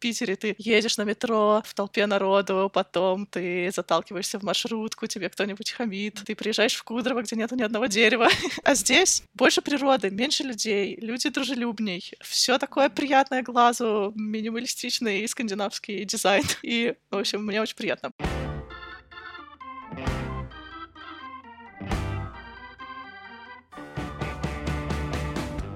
Питере 0.00 0.36
ты 0.36 0.54
едешь 0.58 0.96
на 0.96 1.02
метро 1.02 1.62
в 1.64 1.74
толпе 1.74 2.06
народу, 2.06 2.70
потом 2.72 3.26
ты 3.26 3.70
заталкиваешься 3.72 4.38
в 4.38 4.42
маршрутку, 4.42 5.06
тебе 5.06 5.28
кто-нибудь 5.28 5.70
хамит, 5.70 6.22
ты 6.26 6.34
приезжаешь 6.34 6.74
в 6.74 6.82
Кудрово, 6.82 7.22
где 7.22 7.36
нету 7.36 7.54
ни 7.54 7.62
одного 7.62 7.86
дерева. 7.86 8.28
А 8.64 8.74
здесь 8.74 9.22
больше 9.34 9.62
природы, 9.62 10.10
меньше 10.10 10.42
людей, 10.42 10.96
люди 11.00 11.28
дружелюбней, 11.28 12.12
все 12.20 12.58
такое 12.58 12.88
приятное 12.88 13.42
глазу, 13.42 14.12
минималистичный 14.16 15.26
скандинавский 15.28 16.04
дизайн. 16.04 16.44
И, 16.62 16.94
в 17.10 17.16
общем, 17.16 17.44
мне 17.44 17.60
очень 17.60 17.76
приятно. 17.76 18.12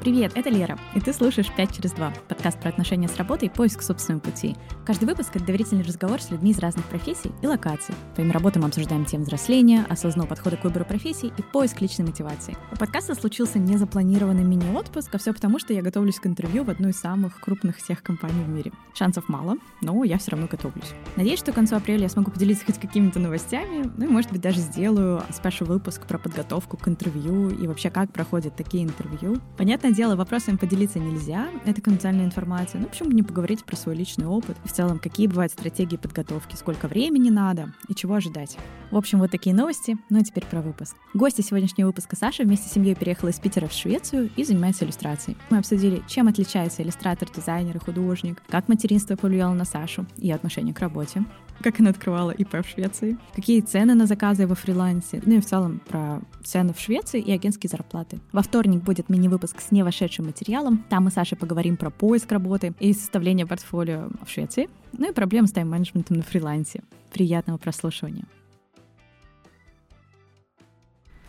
Привет, 0.05 0.33
это 0.35 0.51
Лера, 0.51 0.79
и 0.95 1.01
ты 1.01 1.15
слушаешь 1.15 1.51
«5 1.57 1.77
через 1.77 1.95
2»— 1.95 2.13
подкаст 2.29 2.61
про 2.61 2.69
отношения 2.69 3.09
с 3.09 3.17
работой 3.17 3.49
и 3.49 3.51
поиск 3.51 3.81
собственного 3.81 4.21
пути. 4.21 4.55
Каждый 4.85 5.07
выпуск— 5.07 5.31
это 5.35 5.47
доверительный 5.47 5.83
разговор 5.83 6.21
с 6.21 6.31
людьми 6.31 6.51
из 6.51 6.59
разных 6.59 6.85
профессий 6.85 7.33
и 7.41 7.47
локаций. 7.47 7.95
Твоими 8.15 8.31
работой 8.31 8.59
мы 8.59 8.69
обсуждаем 8.69 9.07
тем 9.07 9.23
взросления, 9.23 9.87
осознанного 9.89 10.29
подхода 10.29 10.59
к 10.59 10.65
выбору 10.65 10.85
профессий 10.85 11.33
и 11.39 11.41
поиск 11.41 11.81
личной 11.81 12.05
мотивации. 12.05 12.55
У 12.71 12.77
подкаста 12.77 13.15
случился 13.15 13.59
незапланированный 13.59 14.45
мини-отпуск, 14.45 15.15
а 15.15 15.17
все 15.17 15.33
потому, 15.33 15.59
что 15.59 15.73
я 15.73 15.81
готовлюсь 15.81 16.21
к 16.21 16.27
интервью 16.27 16.65
в 16.65 16.69
одну 16.69 16.91
из 16.91 17.01
самых 17.01 17.41
крупных 17.41 17.83
тех-компаний 17.83 18.45
в 18.45 18.49
мире. 18.51 18.73
Шансов 18.93 19.31
мало, 19.31 19.57
но 19.81 20.05
я 20.05 20.19
все 20.19 20.33
равно 20.33 20.49
готовлюсь. 20.49 20.93
Надеюсь, 21.17 21.39
что 21.39 21.53
к 21.53 21.55
концу 21.55 21.77
апреля 21.77 22.03
я 22.03 22.09
смогу 22.11 22.31
поделиться 22.31 22.67
хоть 22.67 22.79
какими-то 22.79 23.21
новостями, 23.21 23.91
ну 23.97 24.05
и, 24.05 24.09
может 24.09 24.31
быть, 24.31 24.43
даже 24.43 24.61
сделаю 24.61 25.23
спешлый 25.31 25.71
выпуск 25.71 26.07
про 26.07 26.19
подготовку 26.19 26.77
к 26.77 26.87
интервью 26.89 27.49
и 27.49 27.67
вообще, 27.67 27.89
как 27.89 28.13
проходят 28.13 28.55
такие 28.55 28.85
интервью. 28.85 29.39
Понятное 29.57 29.94
дело, 29.95 30.17
вопросами 30.17 30.57
поделиться 30.57 30.99
нельзя, 30.99 31.49
это 31.65 31.81
конфиденциальная 31.81 32.25
информация, 32.25 32.81
ну 32.81 32.89
почему 32.89 33.11
бы 33.11 33.15
не 33.15 33.23
поговорить 33.23 33.65
про 33.65 33.77
свой 33.77 33.95
личный 33.95 34.27
опыт 34.27 34.57
в 34.65 34.73
целом, 34.73 34.99
какие 34.99 35.27
бывают 35.27 35.53
стратегии 35.53 35.97
подготовки, 35.97 36.57
сколько 36.57 36.89
времени 36.89 37.31
надо 37.31 37.73
и 37.89 37.95
чего 37.95 38.15
ожидать. 38.15 38.57
В 38.91 38.97
общем, 38.97 39.21
вот 39.21 39.31
такие 39.31 39.55
новости, 39.55 39.97
ну 40.11 40.21
а 40.21 40.25
теперь 40.25 40.45
про 40.45 40.61
выпуск. 40.61 40.97
Гости 41.15 41.41
сегодняшнего 41.41 41.89
выпуска 41.89 42.17
Саша 42.17 42.43
вместе 42.43 42.69
с 42.69 42.73
семьей 42.73 42.95
переехала 42.95 43.31
из 43.31 43.39
Питера 43.39 43.69
в 43.69 43.73
Швецию 43.73 44.31
и 44.37 44.45
занимается 44.45 44.85
иллюстрацией. 44.85 45.37
Мы 45.51 45.59
обсудили, 45.59 46.03
чем 46.09 46.29
отличается 46.29 46.83
иллюстратор, 46.83 47.29
дизайнер 47.35 47.77
и 47.77 47.81
художник, 47.81 48.43
как 48.49 48.69
материнство 48.69 49.17
повлияло 49.17 49.55
на 49.55 49.65
Сашу 49.65 50.07
и 50.17 50.31
отношение 50.31 50.75
к 50.75 50.81
работе, 50.81 51.25
как 51.63 51.81
она 51.81 51.91
открывала 51.91 52.31
ИП 52.31 52.65
в 52.65 52.69
Швеции, 52.69 53.17
какие 53.35 53.61
цены 53.61 53.95
на 53.95 54.07
заказы 54.07 54.47
во 54.47 54.55
фрилансе, 54.55 55.23
ну 55.25 55.37
и 55.37 55.41
в 55.41 55.47
целом 55.47 55.81
про 55.89 56.21
цены 56.45 56.75
в 56.75 56.81
Швеции 56.81 57.21
и 57.21 57.33
агентские 57.33 57.71
зарплаты. 57.71 58.21
Во 58.33 58.43
вторник 58.43 58.83
будет 58.83 59.09
мини-выпуск 59.09 59.61
с 59.61 59.71
невошедшим 59.71 60.27
материалом. 60.27 60.85
Там 60.91 61.05
мы 61.05 61.11
с 61.11 61.15
Сашей 61.15 61.39
поговорим 61.39 61.77
про 61.77 61.91
поиск 61.91 62.31
работы 62.33 62.75
и 62.81 62.93
составление 62.93 63.47
портфолио 63.47 64.11
в 64.25 64.31
Швеции, 64.31 64.69
ну 64.93 65.11
и 65.11 65.13
проблемы 65.13 65.49
с 65.49 65.53
тайм-менеджментом 65.53 66.17
на 66.17 66.23
фрилансе. 66.23 66.83
Приятного 67.13 67.59
прослушивания. 67.59 68.25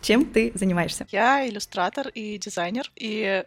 Чем 0.02 0.24
ты 0.24 0.52
занимаешься? 0.54 1.06
Я 1.10 1.48
иллюстратор 1.48 2.08
и 2.08 2.38
дизайнер, 2.38 2.92
и 2.94 3.44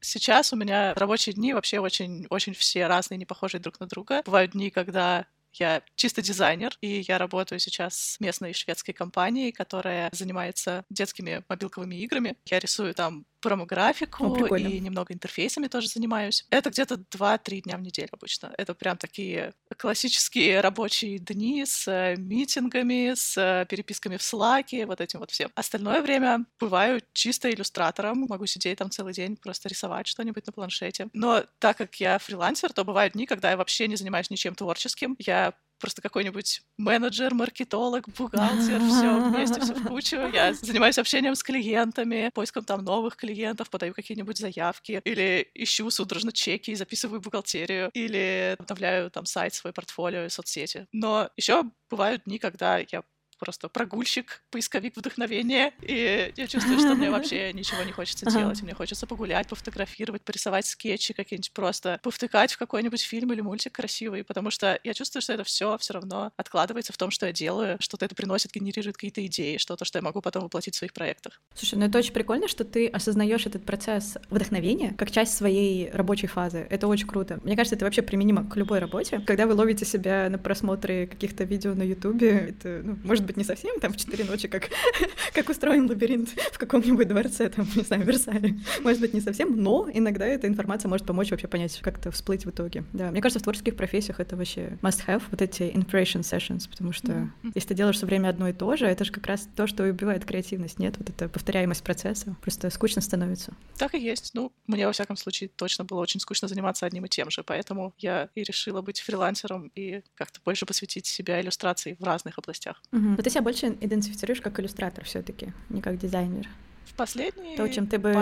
сейчас 0.00 0.52
у 0.52 0.56
меня 0.56 0.94
рабочие 0.94 1.34
дни 1.34 1.52
вообще 1.52 1.80
очень, 1.80 2.26
очень 2.30 2.54
все 2.54 2.86
разные, 2.86 3.18
не 3.18 3.26
похожие 3.26 3.60
друг 3.60 3.78
на 3.80 3.86
друга. 3.86 4.22
Бывают 4.24 4.52
дни, 4.52 4.70
когда 4.70 5.26
я 5.54 5.82
чисто 5.94 6.22
дизайнер, 6.22 6.76
и 6.80 7.00
я 7.06 7.18
работаю 7.18 7.58
сейчас 7.58 7.94
с 7.96 8.20
местной 8.20 8.52
шведской 8.52 8.94
компанией, 8.94 9.52
которая 9.52 10.10
занимается 10.12 10.84
детскими 10.90 11.44
мобилковыми 11.48 11.96
играми. 11.96 12.36
Я 12.44 12.58
рисую 12.58 12.94
там 12.94 13.26
промографику 13.42 14.24
О, 14.24 14.56
и 14.56 14.80
немного 14.80 15.12
интерфейсами 15.12 15.66
тоже 15.66 15.88
занимаюсь. 15.88 16.46
Это 16.50 16.70
где-то 16.70 16.94
2-3 16.94 17.62
дня 17.62 17.76
в 17.76 17.82
неделю 17.82 18.08
обычно. 18.12 18.54
Это 18.56 18.74
прям 18.74 18.96
такие 18.96 19.52
классические 19.76 20.60
рабочие 20.60 21.18
дни 21.18 21.66
с 21.66 21.88
э, 21.88 22.16
митингами, 22.16 23.14
с 23.14 23.36
э, 23.36 23.66
переписками 23.68 24.16
в 24.16 24.20
Slack, 24.20 24.86
вот 24.86 25.00
этим 25.00 25.18
вот 25.18 25.30
всем. 25.30 25.50
Остальное 25.54 26.00
время 26.00 26.46
бываю 26.60 27.02
чисто 27.12 27.50
иллюстратором, 27.50 28.26
могу 28.28 28.46
сидеть 28.46 28.78
там 28.78 28.90
целый 28.90 29.12
день, 29.12 29.36
просто 29.36 29.68
рисовать 29.68 30.06
что-нибудь 30.06 30.46
на 30.46 30.52
планшете. 30.52 31.08
Но 31.12 31.44
так 31.58 31.76
как 31.76 31.96
я 31.96 32.18
фрилансер, 32.18 32.72
то 32.72 32.84
бывают 32.84 33.14
дни, 33.14 33.26
когда 33.26 33.50
я 33.50 33.56
вообще 33.56 33.88
не 33.88 33.96
занимаюсь 33.96 34.30
ничем 34.30 34.54
творческим. 34.54 35.16
Я 35.18 35.54
просто 35.82 36.00
какой-нибудь 36.00 36.62
менеджер, 36.78 37.34
маркетолог, 37.34 38.08
бухгалтер, 38.16 38.80
все 38.88 39.20
вместе, 39.20 39.60
все 39.60 39.74
в 39.74 39.88
кучу. 39.88 40.16
Я 40.32 40.54
занимаюсь 40.54 40.96
общением 40.96 41.34
с 41.34 41.42
клиентами, 41.42 42.30
поиском 42.32 42.64
там 42.64 42.84
новых 42.84 43.16
клиентов, 43.16 43.68
подаю 43.68 43.92
какие-нибудь 43.92 44.38
заявки, 44.38 45.00
или 45.04 45.50
ищу 45.54 45.90
судорожно 45.90 46.32
чеки, 46.32 46.74
записываю 46.76 47.20
бухгалтерию, 47.20 47.90
или 47.94 48.56
обновляю 48.60 49.10
там 49.10 49.26
сайт, 49.26 49.54
свой 49.54 49.72
портфолио 49.72 50.24
и 50.24 50.28
соцсети. 50.28 50.86
Но 50.92 51.28
еще 51.36 51.64
бывают 51.90 52.22
дни, 52.24 52.38
когда 52.38 52.78
я 52.78 53.02
просто 53.42 53.68
прогульщик, 53.68 54.40
поисковик 54.50 54.96
вдохновения, 54.96 55.72
и 55.80 56.32
я 56.36 56.46
чувствую, 56.46 56.78
что 56.78 56.94
мне 56.94 57.10
вообще 57.10 57.52
ничего 57.54 57.82
не 57.82 57.90
хочется 57.90 58.30
делать. 58.30 58.62
Мне 58.62 58.72
хочется 58.72 59.04
погулять, 59.04 59.48
пофотографировать, 59.48 60.22
порисовать 60.22 60.64
скетчи 60.64 61.12
какие-нибудь 61.12 61.50
просто, 61.50 61.98
повтыкать 62.04 62.52
в 62.52 62.58
какой-нибудь 62.58 63.02
фильм 63.02 63.32
или 63.32 63.40
мультик 63.40 63.72
красивый, 63.72 64.22
потому 64.22 64.50
что 64.50 64.78
я 64.84 64.94
чувствую, 64.94 65.22
что 65.22 65.32
это 65.32 65.42
все 65.42 65.76
все 65.78 65.94
равно 65.94 66.30
откладывается 66.36 66.92
в 66.92 66.96
том, 66.96 67.10
что 67.10 67.26
я 67.26 67.32
делаю, 67.32 67.78
что-то 67.80 68.04
это 68.04 68.14
приносит, 68.14 68.52
генерирует 68.52 68.94
какие-то 68.94 69.26
идеи, 69.26 69.56
что-то, 69.56 69.84
что 69.84 69.98
я 69.98 70.02
могу 70.04 70.20
потом 70.20 70.44
воплотить 70.44 70.76
в 70.76 70.78
своих 70.78 70.92
проектах. 70.92 71.40
Слушай, 71.54 71.80
ну 71.80 71.86
это 71.86 71.98
очень 71.98 72.12
прикольно, 72.12 72.46
что 72.46 72.64
ты 72.64 72.86
осознаешь 72.86 73.44
этот 73.46 73.64
процесс 73.64 74.18
вдохновения 74.30 74.94
как 74.96 75.10
часть 75.10 75.36
своей 75.36 75.90
рабочей 75.90 76.28
фазы. 76.28 76.64
Это 76.70 76.86
очень 76.86 77.08
круто. 77.08 77.40
Мне 77.42 77.56
кажется, 77.56 77.74
это 77.74 77.84
вообще 77.84 78.02
применимо 78.02 78.48
к 78.48 78.54
любой 78.54 78.78
работе. 78.78 79.18
Когда 79.26 79.48
вы 79.48 79.54
ловите 79.54 79.84
себя 79.84 80.28
на 80.30 80.38
просмотре 80.38 81.08
каких-то 81.08 81.42
видео 81.42 81.74
на 81.74 81.82
Ютубе, 81.82 82.52
это, 82.52 82.82
ну, 82.84 82.98
может 83.02 83.24
быть, 83.24 83.31
быть, 83.32 83.36
не 83.36 83.44
совсем 83.44 83.80
там 83.80 83.92
в 83.92 83.96
четыре 83.96 84.24
ночи, 84.24 84.48
как, 84.48 84.68
как 85.34 85.48
устроен 85.48 85.88
лабиринт 85.88 86.28
в 86.52 86.58
каком-нибудь 86.58 87.08
дворце, 87.08 87.48
там, 87.48 87.66
не 87.74 87.82
знаю, 87.82 88.02
в 88.02 88.06
Версале. 88.06 88.54
Может 88.80 89.00
быть, 89.00 89.14
не 89.14 89.20
совсем, 89.20 89.60
но 89.60 89.88
иногда 89.92 90.26
эта 90.26 90.46
информация 90.46 90.88
может 90.88 91.06
помочь 91.06 91.30
вообще 91.30 91.48
понять, 91.48 91.78
как 91.80 91.98
это 91.98 92.10
всплыть 92.10 92.44
в 92.44 92.50
итоге. 92.50 92.84
Да, 92.92 93.10
мне 93.10 93.20
кажется, 93.20 93.40
в 93.40 93.42
творческих 93.42 93.76
профессиях 93.76 94.20
это 94.20 94.36
вообще 94.36 94.78
must-have, 94.82 95.22
вот 95.30 95.42
эти 95.42 95.62
inspiration 95.62 96.20
sessions, 96.20 96.68
потому 96.68 96.92
что 96.92 97.12
mm-hmm. 97.12 97.52
если 97.54 97.68
ты 97.68 97.74
делаешь 97.74 97.96
все 97.96 98.06
время 98.06 98.28
одно 98.28 98.48
и 98.48 98.52
то 98.52 98.76
же, 98.76 98.86
это 98.86 99.04
же 99.04 99.12
как 99.12 99.26
раз 99.26 99.48
то, 99.56 99.66
что 99.66 99.84
убивает 99.84 100.24
креативность, 100.24 100.78
нет? 100.78 100.96
Вот 100.98 101.10
эта 101.10 101.28
повторяемость 101.28 101.82
процесса, 101.82 102.36
просто 102.42 102.70
скучно 102.70 103.00
становится. 103.00 103.54
Так 103.78 103.94
и 103.94 103.98
есть. 103.98 104.32
Ну, 104.34 104.52
мне, 104.66 104.86
во 104.86 104.92
всяком 104.92 105.16
случае, 105.16 105.50
точно 105.54 105.84
было 105.84 106.00
очень 106.00 106.20
скучно 106.20 106.48
заниматься 106.48 106.86
одним 106.86 107.06
и 107.06 107.08
тем 107.08 107.30
же, 107.30 107.42
поэтому 107.42 107.94
я 107.98 108.28
и 108.34 108.42
решила 108.42 108.82
быть 108.82 109.00
фрилансером 109.00 109.70
и 109.74 110.02
как-то 110.14 110.40
больше 110.44 110.66
посвятить 110.66 111.06
себя 111.06 111.40
иллюстрации 111.40 111.96
в 111.98 112.04
разных 112.04 112.38
областях. 112.38 112.82
Угу. 112.92 113.11
Но 113.16 113.22
ты 113.22 113.30
себя 113.30 113.42
больше 113.42 113.76
идентифицируешь 113.80 114.40
как 114.40 114.58
иллюстратор 114.60 115.04
все 115.04 115.22
таки 115.22 115.52
не 115.68 115.80
как 115.80 115.98
дизайнер. 115.98 116.48
В 116.84 116.94
последние 116.94 117.56
То, 117.56 117.68
чем 117.68 117.86
ты 117.86 117.98
бы 117.98 118.12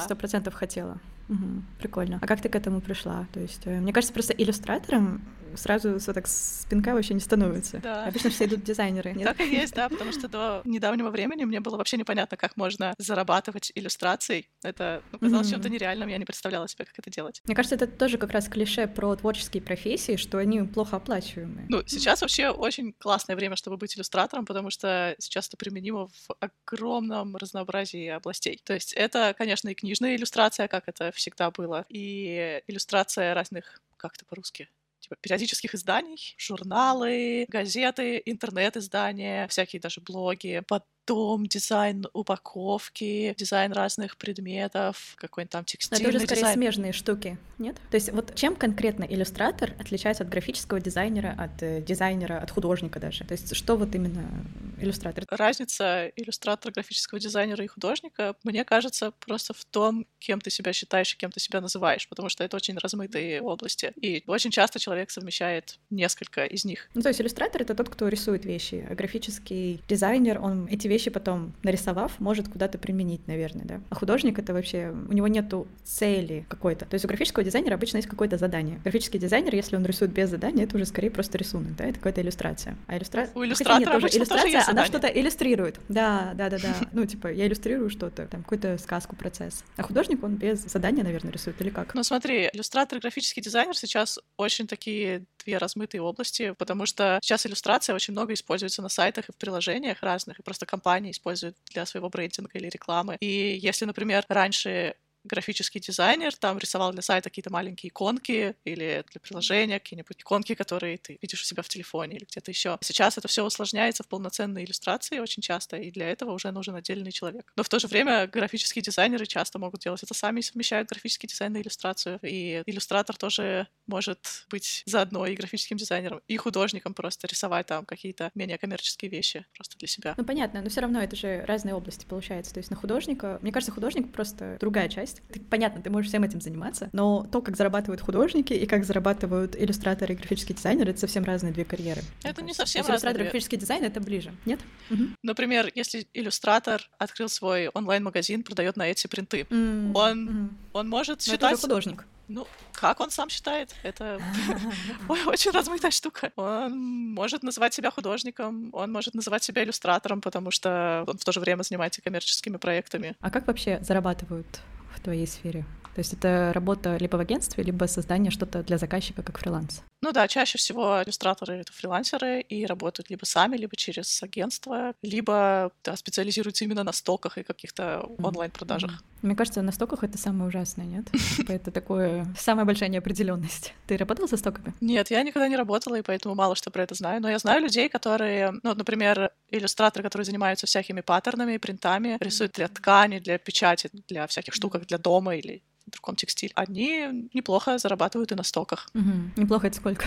сто 0.00 0.16
процентов 0.16 0.54
да. 0.54 0.58
хотела. 0.58 0.98
Угу, 1.28 1.62
прикольно. 1.78 2.18
А 2.22 2.26
как 2.26 2.40
ты 2.40 2.48
к 2.48 2.56
этому 2.56 2.80
пришла? 2.80 3.26
То 3.32 3.40
есть, 3.40 3.60
э, 3.66 3.80
мне 3.80 3.92
кажется, 3.92 4.14
просто 4.14 4.32
иллюстратором 4.32 5.20
сразу 5.56 5.92
вот 5.92 6.04
так 6.04 6.26
спинка 6.26 6.94
вообще 6.94 7.14
не 7.14 7.20
становится. 7.20 7.78
Да. 7.78 8.04
Обычно 8.06 8.30
все 8.30 8.46
идут 8.46 8.64
дизайнеры. 8.64 9.12
Нет? 9.12 9.26
Так 9.26 9.40
и 9.40 9.50
есть, 9.50 9.74
да, 9.74 9.88
потому 9.88 10.12
что 10.12 10.28
до 10.28 10.62
недавнего 10.64 11.10
времени 11.10 11.44
мне 11.44 11.60
было 11.60 11.76
вообще 11.76 11.96
непонятно, 11.96 12.36
как 12.36 12.56
можно 12.56 12.94
зарабатывать 12.98 13.72
иллюстрацией. 13.74 14.48
Это 14.62 15.02
ну, 15.12 15.18
казалось 15.18 15.46
mm-hmm. 15.46 15.50
чем-то 15.50 15.68
нереальным, 15.68 16.08
я 16.08 16.18
не 16.18 16.24
представляла 16.24 16.68
себе, 16.68 16.84
как 16.84 16.98
это 16.98 17.10
делать. 17.10 17.42
Мне 17.44 17.54
кажется, 17.54 17.74
это 17.74 17.86
тоже 17.86 18.18
как 18.18 18.32
раз 18.32 18.48
клише 18.48 18.86
про 18.86 19.14
творческие 19.16 19.62
профессии, 19.62 20.16
что 20.16 20.38
они 20.38 20.62
плохо 20.62 20.96
оплачиваемые. 20.96 21.66
Ну, 21.68 21.82
сейчас 21.86 22.20
вообще 22.20 22.50
очень 22.50 22.92
классное 22.92 23.36
время, 23.36 23.56
чтобы 23.56 23.76
быть 23.76 23.96
иллюстратором, 23.96 24.46
потому 24.46 24.70
что 24.70 25.14
сейчас 25.18 25.48
это 25.48 25.56
применимо 25.56 26.08
в 26.08 26.28
огромном 26.40 27.36
разнообразии 27.36 28.08
областей. 28.08 28.60
То 28.64 28.74
есть 28.74 28.92
это, 28.92 29.34
конечно, 29.36 29.68
и 29.68 29.74
книжная 29.74 30.16
иллюстрация, 30.16 30.68
как 30.68 30.88
это 30.88 31.12
всегда 31.12 31.50
было, 31.50 31.84
и 31.88 32.62
иллюстрация 32.66 33.34
разных 33.34 33.80
как 33.98 34.14
это 34.14 34.24
по-русски? 34.24 34.68
Типа 35.08 35.16
периодических 35.20 35.74
изданий, 35.74 36.34
журналы, 36.38 37.46
газеты, 37.48 38.22
интернет-издания, 38.24 39.48
всякие 39.48 39.80
даже 39.80 40.00
блоги. 40.00 40.62
Под 40.66 40.84
дом, 41.08 41.46
дизайн 41.46 42.06
упаковки, 42.12 43.34
дизайн 43.38 43.72
разных 43.72 44.18
предметов, 44.18 45.14
какой-нибудь 45.16 45.50
там 45.50 45.64
текстильный 45.64 46.04
Но 46.04 46.08
это 46.10 46.18
уже 46.18 46.26
скорее 46.26 46.40
дизайн. 46.40 46.54
смежные 46.54 46.92
штуки, 46.92 47.38
нет? 47.56 47.76
То 47.90 47.94
есть 47.94 48.12
вот 48.12 48.34
чем 48.34 48.54
конкретно 48.54 49.04
иллюстратор 49.04 49.74
отличается 49.80 50.24
от 50.24 50.28
графического 50.28 50.80
дизайнера, 50.80 51.34
от 51.38 51.62
э, 51.62 51.80
дизайнера, 51.80 52.38
от 52.38 52.50
художника 52.50 53.00
даже? 53.00 53.24
То 53.24 53.32
есть 53.32 53.56
что 53.56 53.76
вот 53.76 53.94
именно 53.94 54.44
иллюстратор? 54.78 55.24
Разница 55.30 56.12
иллюстратора, 56.14 56.72
графического 56.72 57.18
дизайнера 57.18 57.64
и 57.64 57.66
художника, 57.66 58.36
мне 58.44 58.64
кажется, 58.64 59.12
просто 59.12 59.54
в 59.54 59.64
том, 59.64 60.06
кем 60.18 60.40
ты 60.40 60.50
себя 60.50 60.74
считаешь 60.74 61.14
и 61.14 61.16
кем 61.16 61.30
ты 61.30 61.40
себя 61.40 61.62
называешь, 61.62 62.06
потому 62.08 62.28
что 62.28 62.44
это 62.44 62.56
очень 62.56 62.76
размытые 62.76 63.40
области. 63.40 63.92
И 63.96 64.22
очень 64.26 64.50
часто 64.50 64.78
человек 64.78 65.10
совмещает 65.10 65.78
несколько 65.88 66.44
из 66.44 66.66
них. 66.66 66.90
Ну, 66.92 67.00
то 67.00 67.08
есть 67.08 67.20
иллюстратор— 67.20 67.62
это 67.62 67.74
тот, 67.74 67.88
кто 67.88 68.08
рисует 68.08 68.44
вещи, 68.44 68.86
а 68.90 68.94
графический 68.94 69.82
дизайнер, 69.88 70.38
он 70.40 70.66
эти 70.66 70.86
вещи 70.86 70.97
вещи 70.98 71.10
потом, 71.10 71.52
нарисовав, 71.62 72.18
может 72.18 72.48
куда-то 72.48 72.76
применить, 72.76 73.26
наверное, 73.28 73.64
да. 73.64 73.80
А 73.88 73.94
художник— 73.94 74.38
это 74.40 74.52
вообще... 74.52 74.92
У 75.08 75.12
него 75.12 75.28
нету 75.28 75.68
цели 75.84 76.44
какой-то. 76.48 76.86
То 76.86 76.94
есть 76.94 77.04
у 77.04 77.08
графического 77.08 77.44
дизайнера 77.44 77.74
обычно 77.74 77.98
есть 77.98 78.08
какое-то 78.08 78.36
задание. 78.36 78.80
Графический 78.82 79.20
дизайнер, 79.20 79.54
если 79.54 79.76
он 79.76 79.86
рисует 79.86 80.10
без 80.12 80.28
задания, 80.28 80.64
это 80.64 80.74
уже 80.74 80.86
скорее 80.86 81.10
просто 81.10 81.38
рисунок, 81.38 81.76
да, 81.76 81.84
это 81.84 81.94
какая-то 81.94 82.20
иллюстрация. 82.20 82.76
А 82.88 82.96
иллюстрация... 82.96 83.32
У 83.36 83.44
иллюстратора 83.44 83.78
нет, 83.78 83.92
тоже 83.92 84.18
иллюстрация, 84.18 84.50
тоже 84.50 84.70
она 84.70 84.86
что-то 84.86 85.06
иллюстрирует. 85.06 85.78
Да, 85.88 86.32
да, 86.34 86.50
да, 86.50 86.58
да. 86.58 86.74
Ну, 86.92 87.06
типа, 87.06 87.28
я 87.28 87.46
иллюстрирую 87.46 87.90
что-то, 87.90 88.26
там, 88.26 88.42
какую-то 88.42 88.76
сказку, 88.78 89.14
процесс. 89.14 89.64
А 89.76 89.82
художник, 89.82 90.24
он 90.24 90.34
без 90.34 90.64
задания, 90.64 91.04
наверное, 91.04 91.32
рисует, 91.32 91.60
или 91.60 91.70
как? 91.70 91.94
Ну, 91.94 92.02
смотри, 92.02 92.50
иллюстратор 92.52 92.98
и 92.98 93.00
графический 93.00 93.40
дизайнер 93.40 93.76
сейчас 93.76 94.18
очень 94.36 94.66
такие 94.66 95.24
две 95.44 95.58
размытые 95.58 96.02
области, 96.02 96.54
потому 96.58 96.86
что 96.86 97.18
сейчас 97.22 97.46
иллюстрация 97.46 97.94
очень 97.94 98.12
много 98.12 98.34
используется 98.34 98.82
на 98.82 98.88
сайтах 98.88 99.28
и 99.28 99.32
в 99.32 99.36
приложениях 99.36 100.02
разных, 100.02 100.38
и 100.38 100.42
просто 100.42 100.66
компании 100.88 101.10
используют 101.12 101.56
для 101.72 101.86
своего 101.86 102.08
брендинга 102.08 102.50
или 102.58 102.68
рекламы. 102.68 103.16
И 103.20 103.58
если, 103.62 103.84
например, 103.84 104.24
раньше 104.28 104.94
графический 105.24 105.80
дизайнер, 105.80 106.34
там 106.34 106.58
рисовал 106.58 106.92
для 106.92 107.02
сайта 107.02 107.30
какие-то 107.30 107.50
маленькие 107.50 107.88
иконки 107.88 108.54
или 108.64 109.04
для 109.10 109.20
приложения 109.20 109.78
какие-нибудь 109.78 110.20
иконки, 110.20 110.54
которые 110.54 110.98
ты 110.98 111.18
видишь 111.20 111.42
у 111.42 111.44
себя 111.44 111.62
в 111.62 111.68
телефоне 111.68 112.16
или 112.16 112.24
где-то 112.24 112.50
еще. 112.50 112.78
Сейчас 112.80 113.18
это 113.18 113.28
все 113.28 113.44
усложняется 113.44 114.02
в 114.02 114.08
полноценные 114.08 114.64
иллюстрации 114.64 115.18
очень 115.18 115.42
часто, 115.42 115.76
и 115.76 115.90
для 115.90 116.10
этого 116.10 116.32
уже 116.32 116.50
нужен 116.50 116.74
отдельный 116.74 117.12
человек. 117.12 117.52
Но 117.56 117.62
в 117.62 117.68
то 117.68 117.78
же 117.78 117.86
время 117.86 118.26
графические 118.26 118.82
дизайнеры 118.82 119.26
часто 119.26 119.58
могут 119.58 119.80
делать 119.80 120.02
это 120.02 120.14
сами, 120.14 120.40
совмещают 120.40 120.88
графический 120.88 121.28
дизайн 121.28 121.56
и 121.56 121.62
иллюстрацию. 121.62 122.18
И 122.22 122.62
иллюстратор 122.66 123.16
тоже 123.16 123.68
может 123.86 124.46
быть 124.50 124.82
заодно 124.86 125.26
и 125.26 125.34
графическим 125.34 125.76
дизайнером, 125.76 126.20
и 126.28 126.36
художником 126.36 126.94
просто 126.94 127.26
рисовать 127.26 127.66
там 127.66 127.84
какие-то 127.84 128.30
менее 128.34 128.58
коммерческие 128.58 129.10
вещи 129.10 129.46
просто 129.54 129.76
для 129.78 129.88
себя. 129.88 130.14
Ну 130.16 130.24
понятно, 130.24 130.62
но 130.62 130.68
все 130.68 130.80
равно 130.80 131.02
это 131.02 131.16
же 131.16 131.44
разные 131.46 131.74
области 131.74 132.04
получается. 132.06 132.52
То 132.54 132.58
есть 132.58 132.70
на 132.70 132.76
художника, 132.76 133.38
мне 133.42 133.52
кажется, 133.52 133.72
художник 133.72 134.12
просто 134.12 134.56
другая 134.60 134.88
часть 134.88 135.07
есть, 135.08 135.22
ты, 135.32 135.40
понятно, 135.40 135.82
ты 135.82 135.90
можешь 135.90 136.08
всем 136.08 136.22
этим 136.22 136.40
заниматься, 136.40 136.90
но 136.92 137.26
то, 137.30 137.40
как 137.42 137.56
зарабатывают 137.56 138.00
художники 138.00 138.52
и 138.52 138.66
как 138.66 138.84
зарабатывают 138.84 139.56
иллюстраторы 139.56 140.14
и 140.14 140.16
графические 140.16 140.56
дизайнеры, 140.56 140.90
это 140.90 141.00
совсем 141.00 141.24
разные 141.24 141.52
две 141.52 141.64
карьеры. 141.64 142.02
Это 142.22 142.42
не 142.42 142.54
совсем 142.54 142.82
разные. 142.82 142.94
Иллюстратор 142.94 143.20
и 143.20 143.24
графический 143.24 143.58
дизайн— 143.58 143.84
это 143.84 144.00
ближе, 144.00 144.32
нет? 144.44 144.60
Угу. 144.90 145.02
Например, 145.22 145.70
если 145.74 146.06
иллюстратор 146.14 146.88
открыл 146.98 147.28
свой 147.28 147.68
онлайн-магазин, 147.68 148.42
продает 148.42 148.76
на 148.76 148.88
эти 148.88 149.06
принты, 149.06 149.42
mm-hmm. 149.42 149.92
он, 149.94 150.28
mm-hmm. 150.28 150.48
он 150.72 150.88
может 150.88 151.22
считать... 151.22 151.52
это 151.52 151.60
художник. 151.60 152.04
Ну, 152.28 152.46
как 152.74 153.00
он 153.00 153.10
сам 153.10 153.30
считает? 153.30 153.74
Это 153.82 154.20
очень 155.08 155.50
размытая 155.50 155.90
штука. 155.90 156.30
Он 156.36 156.78
может 157.14 157.42
называть 157.42 157.72
себя 157.72 157.90
художником, 157.90 158.68
он 158.72 158.92
может 158.92 159.14
называть 159.14 159.42
себя 159.42 159.64
иллюстратором, 159.64 160.20
потому 160.20 160.50
что 160.50 161.04
он 161.06 161.16
в 161.16 161.24
то 161.24 161.32
же 161.32 161.40
время 161.40 161.62
занимается 161.62 162.02
коммерческими 162.02 162.58
проектами. 162.58 163.16
А 163.20 163.30
как 163.30 163.46
вообще 163.46 163.78
зарабатывают 163.80 164.60
в 164.98 165.02
твоей 165.02 165.26
сфере? 165.26 165.64
То 165.94 166.00
есть 166.00 166.12
это 166.12 166.52
работа 166.54 166.96
либо 166.96 167.16
в 167.16 167.20
агентстве, 167.20 167.64
либо 167.64 167.86
создание 167.86 168.30
что-то 168.30 168.62
для 168.62 168.78
заказчика 168.78 169.22
как 169.22 169.38
фриланс. 169.38 169.82
Ну 170.00 170.12
да, 170.12 170.28
чаще 170.28 170.56
всего 170.56 171.02
иллюстраторы— 171.02 171.54
это 171.56 171.72
фрилансеры 171.72 172.40
и 172.40 172.64
работают 172.66 173.10
либо 173.10 173.24
сами, 173.24 173.56
либо 173.56 173.74
через 173.74 174.22
агентство, 174.22 174.94
либо 175.02 175.72
да, 175.82 175.96
специализируются 175.96 176.64
именно 176.64 176.84
на 176.84 176.92
стоках 176.92 177.36
и 177.36 177.42
каких-то 177.42 178.08
онлайн-продажах. 178.22 178.92
Mm-hmm. 178.92 179.17
Мне 179.22 179.34
кажется, 179.34 179.62
на 179.62 179.72
стоках 179.72 180.04
это 180.04 180.16
самое 180.18 180.48
ужасное, 180.48 180.86
нет? 180.86 181.10
Типа 181.36 181.52
это 181.52 181.70
такое 181.70 182.26
самая 182.38 182.64
большая 182.64 182.88
неопределенность. 182.88 183.74
Ты 183.86 183.96
работала 183.96 184.26
со 184.26 184.36
стоками? 184.36 184.74
Нет, 184.80 185.10
я 185.10 185.22
никогда 185.22 185.48
не 185.48 185.56
работала, 185.56 185.96
и 185.96 186.02
поэтому 186.02 186.34
мало 186.34 186.54
что 186.54 186.70
про 186.70 186.82
это 186.82 186.94
знаю. 186.94 187.20
Но 187.20 187.28
я 187.28 187.38
знаю 187.38 187.62
людей, 187.62 187.88
которые, 187.88 188.52
ну, 188.62 188.74
например, 188.74 189.30
иллюстраторы, 189.50 190.04
которые 190.04 190.24
занимаются 190.24 190.66
всякими 190.66 191.00
паттернами, 191.00 191.56
принтами, 191.56 192.16
рисуют 192.20 192.52
для 192.52 192.68
ткани, 192.68 193.18
для 193.18 193.38
печати, 193.38 193.90
для 194.08 194.26
всяких 194.26 194.54
штуках 194.54 194.86
для 194.86 194.98
дома 194.98 195.34
или 195.36 195.62
другом 195.90 196.16
текстиль, 196.16 196.52
они 196.54 197.28
неплохо 197.32 197.78
зарабатывают 197.78 198.32
и 198.32 198.34
на 198.34 198.42
стоках. 198.42 198.90
Угу. 198.94 199.40
Неплохо 199.42 199.66
это 199.68 199.76
сколько? 199.76 200.06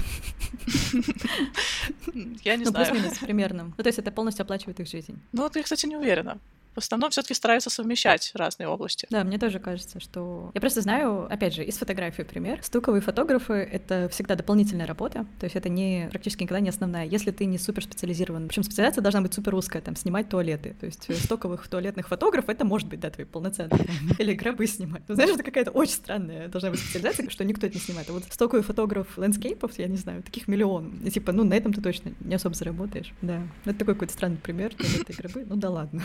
Я 2.43 2.55
не 2.55 2.65
знаю. 2.65 2.85
Ну, 2.87 2.91
плюс-минус 2.93 3.17
примерно. 3.19 3.73
Ну, 3.77 3.83
то 3.83 3.87
есть 3.87 3.99
это 3.99 4.11
полностью 4.11 4.43
оплачивает 4.43 4.79
их 4.79 4.87
жизнь. 4.87 5.19
Ну, 5.31 5.43
вот 5.43 5.55
я, 5.55 5.63
кстати, 5.63 5.85
не 5.85 5.97
уверена 5.97 6.39
в 6.73 6.77
основном 6.77 7.11
все-таки 7.11 7.33
стараются 7.33 7.69
совмещать 7.69 8.31
разные 8.35 8.67
области. 8.67 9.07
Да, 9.09 9.23
мне 9.23 9.37
тоже 9.37 9.59
кажется, 9.59 9.99
что... 9.99 10.51
Я 10.53 10.61
просто 10.61 10.81
знаю, 10.81 11.31
опять 11.31 11.53
же, 11.53 11.63
из 11.63 11.77
фотографии 11.77 12.23
пример. 12.23 12.59
Стуковые 12.63 13.01
фотографы— 13.01 13.53
это 13.71 14.09
всегда 14.09 14.35
дополнительная 14.35 14.85
работа, 14.85 15.25
то 15.39 15.45
есть 15.45 15.55
это 15.55 15.69
не 15.69 16.07
практически 16.11 16.43
никогда 16.43 16.59
не 16.59 16.69
основная. 16.69 17.05
Если 17.05 17.31
ты 17.31 17.45
не 17.45 17.57
супер 17.57 17.83
специализирован, 17.83 18.47
причем 18.47 18.63
специализация 18.63 19.01
должна 19.01 19.21
быть 19.21 19.33
супер 19.33 19.55
узкая, 19.55 19.81
там, 19.81 19.95
снимать 19.95 20.29
туалеты. 20.29 20.75
То 20.79 20.85
есть 20.85 21.23
стоковых 21.23 21.67
туалетных 21.67 22.07
фотографов— 22.07 22.49
это 22.49 22.65
может 22.65 22.87
быть, 22.87 22.99
да, 22.99 23.09
твой 23.09 23.25
полноценный. 23.25 23.77
Или 24.17 24.33
гробы 24.33 24.67
снимать. 24.67 25.03
Ну, 25.07 25.15
знаешь, 25.15 25.31
это 25.31 25.43
какая-то 25.43 25.71
очень 25.71 25.93
странная 25.93 26.47
должна 26.47 26.69
быть 26.71 26.79
специализация, 26.79 27.29
что 27.29 27.43
никто 27.43 27.67
это 27.67 27.75
не 27.75 27.81
снимает. 27.81 28.09
А 28.09 28.13
вот 28.13 28.23
стоковый 28.29 28.63
фотограф 28.63 29.17
ландскейпов, 29.17 29.77
я 29.77 29.87
не 29.87 29.97
знаю, 29.97 30.23
таких 30.23 30.47
миллион. 30.47 30.99
И 31.03 31.11
типа, 31.11 31.31
ну, 31.31 31.43
на 31.43 31.53
этом 31.53 31.73
ты 31.73 31.81
точно 31.81 32.13
не 32.19 32.35
особо 32.35 32.55
заработаешь. 32.55 33.13
Да. 33.21 33.41
Это 33.65 33.79
такой 33.79 33.95
какой-то 33.95 34.13
странный 34.13 34.37
пример, 34.37 34.73
туалеты 34.73 35.13
и 35.13 35.15
гробы. 35.15 35.45
Ну 35.47 35.55
да 35.55 35.69
ладно. 35.69 36.03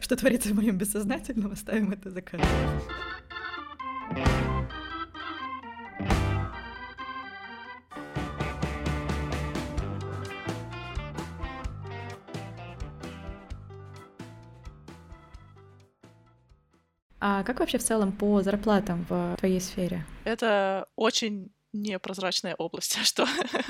Что 0.00 0.16
творится 0.16 0.50
в 0.50 0.54
моем 0.54 0.76
бессознательном, 0.78 1.52
оставим 1.52 1.92
это 1.92 2.10
за 2.10 2.22
кадром. 2.22 2.48
А 17.24 17.44
как 17.44 17.60
вообще 17.60 17.78
в 17.78 17.84
целом 17.84 18.10
по 18.10 18.42
зарплатам 18.42 19.06
в 19.08 19.36
твоей 19.38 19.60
сфере? 19.60 20.04
Это 20.24 20.88
очень 20.96 21.52
непрозрачная 21.72 22.54
область, 22.54 22.98
что, 23.04 23.26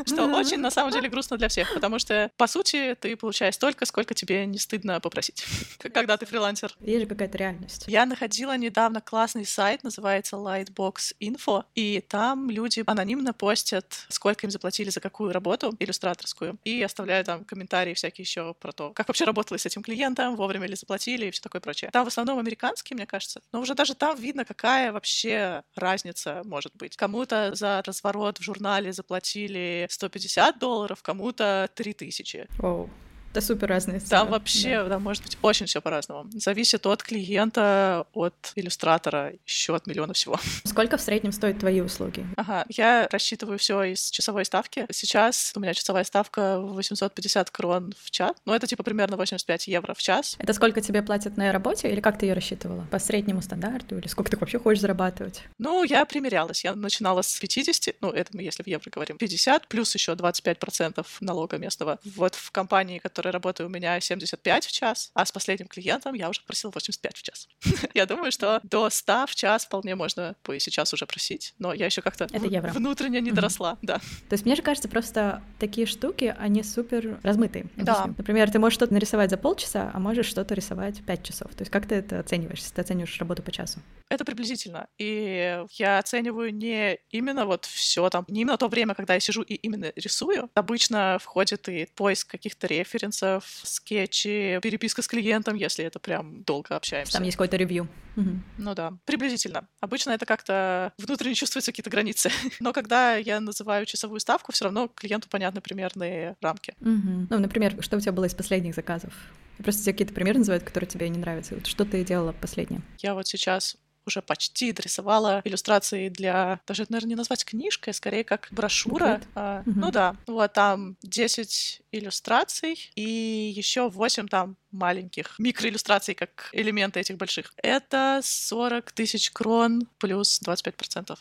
что 0.06 0.26
очень 0.26 0.58
на 0.58 0.70
самом 0.70 0.92
деле 0.92 1.08
грустно 1.08 1.36
для 1.36 1.48
всех, 1.48 1.72
потому 1.74 1.98
что, 1.98 2.30
по 2.36 2.46
сути, 2.46 2.96
ты 3.00 3.16
получаешь 3.16 3.54
столько, 3.54 3.86
сколько 3.86 4.14
тебе 4.14 4.46
не 4.46 4.58
стыдно 4.58 5.00
попросить, 5.00 5.44
когда 5.78 6.16
ты 6.16 6.26
фрилансер. 6.26 6.74
Есть 6.80 7.02
же 7.02 7.06
какая-то 7.06 7.38
реальность. 7.38 7.84
Я 7.86 8.06
находила 8.06 8.56
недавно 8.56 9.00
классный 9.00 9.46
сайт, 9.46 9.82
называется 9.82 10.36
Lightbox 10.36 11.16
Info, 11.20 11.64
и 11.74 12.00
там 12.00 12.50
люди 12.50 12.82
анонимно 12.86 13.32
постят, 13.32 14.06
сколько 14.08 14.46
им 14.46 14.50
заплатили 14.50 14.90
за 14.90 15.00
какую 15.00 15.32
работу 15.32 15.74
иллюстраторскую, 15.78 16.58
и 16.64 16.82
оставляют 16.82 17.26
там 17.26 17.44
комментарии 17.44 17.94
всякие 17.94 18.24
еще 18.24 18.54
про 18.54 18.72
то, 18.72 18.90
как 18.90 19.08
вообще 19.08 19.24
работала 19.24 19.58
с 19.58 19.66
этим 19.66 19.82
клиентом, 19.82 20.36
вовремя 20.36 20.66
ли 20.66 20.76
заплатили 20.76 21.26
и 21.26 21.30
все 21.30 21.42
такое 21.42 21.60
прочее. 21.60 21.90
Там 21.92 22.04
в 22.04 22.08
основном 22.08 22.38
американские, 22.38 22.96
мне 22.96 23.06
кажется, 23.06 23.42
но 23.52 23.60
уже 23.60 23.74
даже 23.74 23.94
там 23.94 24.18
видно, 24.18 24.44
какая 24.44 24.92
вообще 24.92 25.62
разница 25.74 26.42
может 26.44 26.74
быть. 26.76 26.96
Кому-то 26.96 27.54
за 27.54 27.82
разворот 27.92 28.38
в 28.38 28.42
журнале 28.42 28.92
заплатили 28.92 29.86
150 29.90 30.58
долларов, 30.58 31.02
кому-то 31.02 31.68
3000. 31.74 32.46
Оу. 32.60 32.88
Это 33.32 33.40
супер 33.40 33.68
разные 33.68 33.98
цены. 33.98 34.10
Там 34.10 34.28
вообще, 34.28 34.82
да. 34.82 34.90
да, 34.90 34.98
может 34.98 35.22
быть, 35.22 35.38
очень 35.40 35.64
все 35.64 35.80
по-разному. 35.80 36.28
Зависит 36.34 36.84
от 36.84 37.02
клиента, 37.02 38.06
от 38.12 38.52
иллюстратора, 38.56 39.32
еще 39.46 39.74
от 39.74 39.86
миллиона 39.86 40.12
всего. 40.12 40.38
Сколько 40.64 40.98
в 40.98 41.00
среднем 41.00 41.32
стоят 41.32 41.58
твои 41.58 41.80
услуги? 41.80 42.26
Ага, 42.36 42.66
я 42.68 43.08
рассчитываю 43.10 43.58
все 43.58 43.84
из 43.84 44.10
часовой 44.10 44.44
ставки. 44.44 44.86
Сейчас 44.90 45.54
у 45.56 45.60
меня 45.60 45.72
часовая 45.72 46.04
ставка 46.04 46.58
850 46.60 47.50
крон 47.50 47.94
в 47.98 48.10
час. 48.10 48.36
Ну, 48.44 48.52
это 48.52 48.66
типа 48.66 48.82
примерно 48.82 49.16
85 49.16 49.66
евро 49.66 49.94
в 49.94 50.02
час. 50.02 50.36
Это 50.38 50.52
сколько 50.52 50.82
тебе 50.82 51.00
платят 51.00 51.38
на 51.38 51.52
работе, 51.52 51.88
или 51.88 52.02
как 52.02 52.18
ты 52.18 52.26
ее 52.26 52.34
рассчитывала? 52.34 52.86
По 52.90 52.98
среднему 52.98 53.40
стандарту, 53.40 53.96
или 53.96 54.08
сколько 54.08 54.30
ты 54.30 54.36
вообще 54.36 54.58
хочешь 54.58 54.82
зарабатывать? 54.82 55.44
Ну, 55.58 55.84
я 55.84 56.04
примерялась. 56.04 56.64
Я 56.64 56.74
начинала 56.74 57.22
с 57.22 57.38
50, 57.38 57.96
ну, 58.02 58.10
это 58.10 58.36
мы 58.36 58.42
если 58.42 58.62
в 58.62 58.66
евро 58.66 58.90
говорим, 58.90 59.16
50, 59.16 59.68
плюс 59.68 59.94
еще 59.94 60.12
25% 60.12 61.06
налога 61.20 61.56
местного. 61.56 61.98
Вот 62.04 62.34
в 62.34 62.50
компании, 62.50 62.98
которая 62.98 63.21
которой 63.22 63.32
работаю, 63.32 63.68
у 63.68 63.70
меня 63.70 64.00
75 64.00 64.66
в 64.66 64.72
час, 64.72 65.10
а 65.14 65.24
с 65.24 65.30
последним 65.30 65.68
клиентом 65.68 66.14
я 66.14 66.28
уже 66.28 66.40
просил 66.42 66.72
85 66.74 67.16
в 67.16 67.22
час. 67.22 67.48
я 67.94 68.06
думаю, 68.06 68.32
что 68.32 68.60
до 68.64 68.90
100 68.90 69.26
в 69.28 69.34
час 69.34 69.64
вполне 69.64 69.94
можно 69.94 70.34
бы 70.44 70.58
сейчас 70.58 70.92
уже 70.92 71.06
просить, 71.06 71.54
но 71.58 71.72
я 71.72 71.86
еще 71.86 72.02
как-то 72.02 72.26
внутренне 72.74 73.20
не 73.20 73.30
доросла, 73.30 73.78
да. 73.82 73.98
То 74.28 74.32
есть 74.32 74.44
мне 74.44 74.56
же 74.56 74.62
кажется, 74.62 74.88
просто 74.88 75.40
такие 75.60 75.86
штуки, 75.86 76.34
они 76.36 76.64
супер 76.64 77.20
размытые. 77.22 77.66
Да. 77.76 78.06
Например, 78.18 78.50
ты 78.50 78.58
можешь 78.58 78.74
что-то 78.74 78.92
нарисовать 78.92 79.30
за 79.30 79.36
полчаса, 79.36 79.90
а 79.94 80.00
можешь 80.00 80.26
что-то 80.26 80.54
рисовать 80.54 81.04
5 81.04 81.22
часов. 81.22 81.54
То 81.54 81.62
есть 81.62 81.70
как 81.70 81.86
ты 81.86 81.96
это 81.96 82.18
оцениваешь, 82.18 82.58
если 82.58 82.74
ты 82.74 82.80
оцениваешь 82.80 83.16
работу 83.18 83.42
по 83.42 83.52
часу? 83.52 83.80
Это 84.10 84.24
приблизительно. 84.24 84.88
И 84.98 85.64
я 85.78 85.98
оцениваю 85.98 86.52
не 86.54 86.98
именно 87.10 87.46
вот 87.46 87.64
все 87.64 88.10
там, 88.10 88.24
не 88.28 88.42
именно 88.42 88.58
то 88.58 88.68
время, 88.68 88.94
когда 88.94 89.14
я 89.14 89.20
сижу 89.20 89.42
и 89.42 89.54
именно 89.54 89.92
рисую. 89.96 90.50
Обычно 90.54 91.18
входит 91.20 91.68
и 91.68 91.88
поиск 91.94 92.30
каких-то 92.30 92.66
референсов, 92.66 93.11
референсов, 93.12 93.60
скетчи, 93.62 94.58
переписка 94.62 95.02
с 95.02 95.08
клиентом, 95.08 95.56
если 95.56 95.84
это 95.84 95.98
прям 95.98 96.42
долго 96.42 96.76
общаемся. 96.76 97.12
Там 97.12 97.22
есть 97.22 97.36
какой-то 97.36 97.56
ревью. 97.56 97.88
Угу. 98.16 98.30
Ну 98.58 98.74
да, 98.74 98.92
приблизительно. 99.04 99.68
Обычно 99.80 100.10
это 100.10 100.26
как-то 100.26 100.92
внутренне 100.98 101.34
чувствуются 101.34 101.72
какие-то 101.72 101.90
границы. 101.90 102.30
Но 102.60 102.72
когда 102.72 103.16
я 103.16 103.40
называю 103.40 103.86
часовую 103.86 104.20
ставку, 104.20 104.52
все 104.52 104.64
равно 104.64 104.88
клиенту 104.88 105.28
понятны 105.28 105.60
примерные 105.60 106.36
рамки. 106.40 106.74
Угу. 106.80 107.26
Ну, 107.30 107.38
например, 107.38 107.82
что 107.82 107.96
у 107.96 108.00
тебя 108.00 108.12
было 108.12 108.24
из 108.24 108.34
последних 108.34 108.74
заказов? 108.74 109.12
Я 109.58 109.64
просто 109.64 109.82
тебе 109.82 109.92
какие-то 109.92 110.14
примеры 110.14 110.38
называют, 110.38 110.64
которые 110.64 110.88
тебе 110.88 111.08
не 111.08 111.18
нравятся. 111.18 111.54
Вот 111.54 111.66
что 111.66 111.84
ты 111.84 112.04
делала 112.04 112.32
последнее? 112.32 112.80
Я 112.98 113.14
вот 113.14 113.26
сейчас 113.26 113.76
уже 114.06 114.22
почти 114.22 114.72
дорисовала 114.72 115.42
иллюстрации 115.44 116.08
для... 116.08 116.60
Даже 116.66 116.84
это, 116.84 116.92
наверное, 116.92 117.10
не 117.10 117.16
назвать 117.16 117.44
книжкой, 117.44 117.90
а 117.90 117.94
скорее 117.94 118.24
как 118.24 118.48
брошюра. 118.50 119.20
А, 119.34 119.62
угу. 119.66 119.78
Ну 119.78 119.90
да, 119.90 120.16
вот 120.26 120.52
там 120.52 120.96
10 121.02 121.82
иллюстраций 121.92 122.90
и 122.94 123.52
еще 123.54 123.88
8 123.88 124.28
там 124.28 124.56
маленьких 124.70 125.38
микроиллюстраций 125.38 126.14
как 126.14 126.50
элементы 126.52 127.00
этих 127.00 127.16
больших. 127.16 127.52
Это 127.56 128.20
40 128.22 128.92
тысяч 128.92 129.30
крон 129.30 129.88
плюс 129.98 130.40
25% 130.44 131.18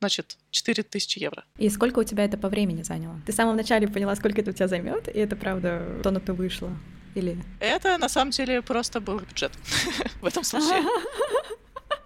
значит, 0.00 0.36
4000 0.50 1.18
евро. 1.18 1.44
И 1.56 1.68
сколько 1.70 1.98
у 1.98 2.04
тебя 2.04 2.24
это 2.24 2.38
по 2.38 2.48
времени 2.48 2.82
заняло? 2.82 3.20
Ты 3.26 3.32
в 3.32 3.34
самом 3.34 3.56
начале 3.56 3.88
поняла, 3.88 4.14
сколько 4.14 4.40
это 4.40 4.50
у 4.50 4.54
тебя 4.54 4.68
займет, 4.68 5.08
и 5.08 5.18
это 5.18 5.36
правда 5.36 6.00
то 6.02 6.10
на 6.10 6.20
то 6.20 6.34
вышло? 6.34 6.70
Или... 7.14 7.42
Это 7.58 7.98
на 7.98 8.08
самом 8.08 8.30
деле 8.30 8.62
просто 8.62 9.00
был 9.00 9.18
бюджет 9.18 9.52
в 10.20 10.26
этом 10.26 10.44
случае. 10.44 10.82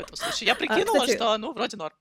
Этом 0.02 0.16
случае. 0.16 0.46
Я 0.46 0.52
а, 0.52 0.56
прикинула, 0.56 1.06
что 1.06 1.38
ну 1.38 1.52
вроде 1.52 1.76
норм. 1.76 1.94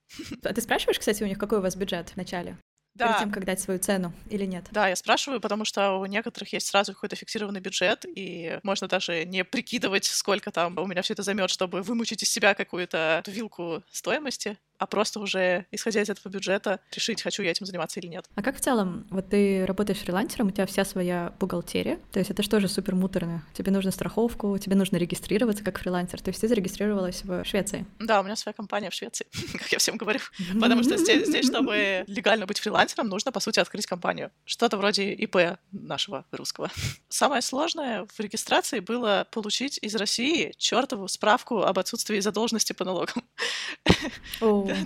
А 0.44 0.54
ты 0.54 0.62
спрашиваешь, 0.62 1.00
кстати, 1.00 1.24
у 1.24 1.28
них 1.28 1.38
какой 1.38 1.60
у 1.60 1.62
вас 1.62 1.76
бюджет 1.76 2.10
в 2.10 2.18
начале? 2.18 2.58
Да. 2.94 3.08
Перед 3.08 3.20
тем, 3.20 3.32
как 3.32 3.46
дать 3.46 3.62
свою 3.62 3.80
цену 3.80 4.14
или 4.30 4.46
нет? 4.46 4.66
Да, 4.72 4.90
я 4.90 4.96
спрашиваю, 4.98 5.40
потому 5.40 5.64
что 5.64 5.94
у 5.94 6.06
некоторых 6.06 6.52
есть 6.52 6.68
сразу 6.68 6.94
какой-то 6.94 7.16
фиксированный 7.16 7.62
бюджет, 7.62 8.06
и 8.06 8.60
можно 8.64 8.88
даже 8.88 9.24
не 9.24 9.46
прикидывать, 9.46 10.06
сколько 10.06 10.52
там 10.52 10.78
у 10.78 10.86
меня 10.86 11.02
все 11.02 11.14
это 11.14 11.24
займет, 11.24 11.50
чтобы 11.50 11.84
вымучить 11.84 12.22
из 12.24 12.30
себя 12.30 12.54
какую-то 12.54 13.24
вилку 13.28 13.82
стоимости 13.92 14.58
а 14.82 14.88
просто 14.88 15.20
уже, 15.20 15.68
исходя 15.70 16.02
из 16.02 16.10
этого 16.10 16.32
бюджета, 16.32 16.80
решить, 16.92 17.22
хочу 17.22 17.44
я 17.44 17.52
этим 17.52 17.68
заниматься 17.68 18.00
или 18.00 18.08
нет. 18.08 18.26
А 18.34 18.42
как 18.42 18.58
в 18.58 18.62
целом, 18.62 19.06
вот 19.12 19.30
ты 19.30 19.64
работаешь 19.68 20.00
фрилансером, 20.00 20.48
у 20.48 20.50
тебя 20.52 20.66
вся 20.66 20.86
своя 20.86 21.36
бухгалтерия, 21.40 22.00
то 22.12 22.18
есть 22.18 22.32
это 22.32 22.42
же 22.42 22.50
тоже 22.50 22.68
супер 22.68 22.96
муторно. 22.96 23.46
Тебе 23.54 23.72
нужно 23.72 23.92
страховку, 23.92 24.58
тебе 24.58 24.76
нужно 24.76 24.98
регистрироваться 24.98 25.64
как 25.64 25.78
фрилансер, 25.78 26.20
то 26.20 26.30
есть 26.30 26.42
ты 26.42 26.48
зарегистрировалась 26.48 27.24
в 27.24 27.46
Швеции. 27.46 27.86
Да, 28.00 28.22
у 28.22 28.24
меня 28.24 28.36
своя 28.36 28.54
компания 28.54 28.90
в 28.90 28.96
Швеции, 28.96 29.28
как 29.54 29.72
я 29.72 29.78
всем 29.78 29.98
говорю, 29.98 30.20
потому 30.60 30.82
что 30.82 30.98
здесь, 30.98 31.28
здесь, 31.28 31.46
чтобы 31.46 32.04
легально 32.08 32.48
быть 32.48 32.58
фрилансером, 32.58 33.08
нужно, 33.08 33.32
по 33.32 33.40
сути, 33.40 33.60
открыть 33.60 33.86
компанию. 33.86 34.32
Что-то 34.46 34.78
вроде 34.78 35.14
ИП 35.14 35.60
нашего 35.72 36.26
русского. 36.32 36.72
Самое 37.08 37.44
сложное 37.44 38.08
в 38.12 38.20
регистрации 38.20 38.80
было 38.80 39.28
получить 39.30 39.78
из 39.80 39.94
России 39.94 40.56
чертову 40.58 41.08
справку 41.08 41.62
об 41.62 41.78
отсутствии 41.78 42.20
задолженности 42.20 42.74
по 42.74 42.84
налогам. 42.84 43.24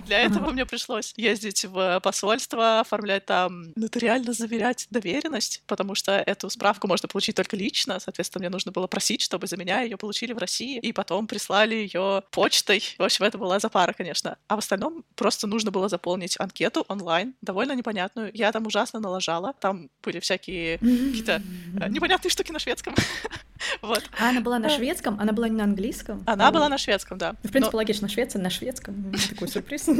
Для 0.06 0.20
этого 0.20 0.50
мне 0.50 0.66
пришлось 0.66 1.12
ездить 1.16 1.64
в 1.64 2.00
посольство, 2.00 2.80
оформлять 2.80 3.26
там, 3.26 3.72
нотариально 3.74 4.32
заверять 4.32 4.86
доверенность, 4.90 5.62
потому 5.66 5.94
что 5.94 6.12
эту 6.12 6.50
справку 6.50 6.86
можно 6.88 7.08
получить 7.08 7.36
только 7.36 7.56
лично. 7.56 7.98
Соответственно, 8.00 8.40
мне 8.40 8.50
нужно 8.50 8.72
было 8.72 8.86
просить, 8.86 9.22
чтобы 9.22 9.46
за 9.46 9.56
меня 9.56 9.82
ее 9.82 9.96
получили 9.96 10.32
в 10.32 10.38
России, 10.38 10.78
и 10.78 10.92
потом 10.92 11.26
прислали 11.26 11.74
ее 11.74 12.22
почтой. 12.30 12.82
В 12.98 13.02
общем, 13.02 13.24
это 13.24 13.38
была 13.38 13.58
запара, 13.58 13.92
конечно. 13.92 14.38
А 14.48 14.56
в 14.56 14.58
остальном 14.58 15.04
просто 15.14 15.46
нужно 15.46 15.70
было 15.70 15.88
заполнить 15.88 16.36
анкету 16.38 16.84
онлайн, 16.88 17.34
довольно 17.42 17.72
непонятную. 17.72 18.30
Я 18.34 18.52
там 18.52 18.66
ужасно 18.66 19.00
налажала. 19.00 19.54
Там 19.60 19.90
были 20.02 20.20
всякие 20.20 20.78
какие-то 20.78 21.42
э, 21.80 21.88
непонятные 21.88 22.30
штуки 22.30 22.52
на 22.52 22.58
шведском. 22.58 22.94
Вот. 23.82 24.08
А 24.18 24.30
она 24.30 24.40
была 24.40 24.58
на 24.58 24.68
шведском? 24.68 25.18
Она 25.20 25.32
была 25.32 25.48
не 25.48 25.56
на 25.56 25.64
английском? 25.64 26.22
Она 26.26 26.50
была 26.50 26.68
на 26.68 26.78
шведском, 26.78 27.18
да. 27.18 27.34
В 27.42 27.50
принципе, 27.50 27.76
логично, 27.76 28.08
Швеция 28.08 28.40
на 28.40 28.50
шведском. 28.50 29.12
Такой 29.30 29.48
сюрприз. 29.48 29.88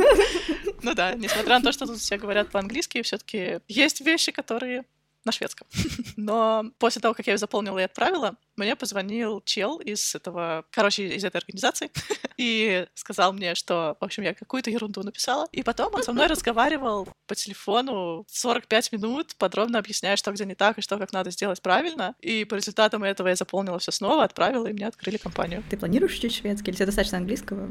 Ну 0.83 0.95
да, 0.95 1.15
несмотря 1.15 1.59
на 1.59 1.65
то, 1.65 1.73
что 1.73 1.87
тут 1.87 1.99
все 1.99 2.19
говорят 2.19 2.51
по-английски, 2.51 3.03
все-таки 3.03 3.61
есть 3.67 4.03
вещи, 4.03 4.31
которые 4.31 4.85
на 5.27 5.33
шведском. 5.33 5.67
Но 6.17 6.71
после 6.79 7.03
того, 7.03 7.13
как 7.13 7.27
я 7.27 7.35
ее 7.35 7.39
заполнила 7.39 7.79
и 7.79 7.83
отправила, 7.83 8.37
мне 8.57 8.75
позвонил 8.77 9.43
чел 9.45 9.79
из 9.79 10.15
этого, 10.15 10.65
короче, 10.71 11.09
из 11.09 11.25
этой 11.25 11.39
организации 11.39 11.91
и 12.39 12.87
сказал 12.95 13.33
мне, 13.33 13.55
что, 13.55 13.97
в 14.01 14.05
общем, 14.05 14.23
я 14.23 14.33
какую-то 14.33 14.71
ерунду 14.71 15.03
написала. 15.03 15.47
И 15.53 15.63
потом 15.63 15.95
он 15.95 16.03
со 16.03 16.13
мной 16.13 16.29
разговаривал 16.29 17.09
по 17.27 17.35
телефону 17.35 18.25
45 18.29 18.93
минут, 18.93 19.37
подробно 19.37 19.79
объясняя, 19.79 20.17
что 20.17 20.33
где 20.33 20.47
не 20.47 20.55
так 20.55 20.79
и 20.79 20.81
что 20.81 20.97
как 20.99 21.13
надо 21.13 21.31
сделать 21.31 21.61
правильно. 21.61 22.15
И 22.21 22.45
по 22.45 22.55
результатам 22.55 23.05
этого 23.05 23.29
я 23.29 23.35
заполнила 23.35 23.79
все 23.79 23.91
снова, 23.91 24.25
отправила, 24.25 24.67
и 24.67 24.73
мне 24.73 24.87
открыли 24.87 25.17
компанию. 25.17 25.63
Ты 25.69 25.77
планируешь 25.77 26.17
учить 26.17 26.35
шведский 26.35 26.71
или 26.71 26.77
тебе 26.77 26.87
достаточно 26.87 27.19
английского? 27.19 27.69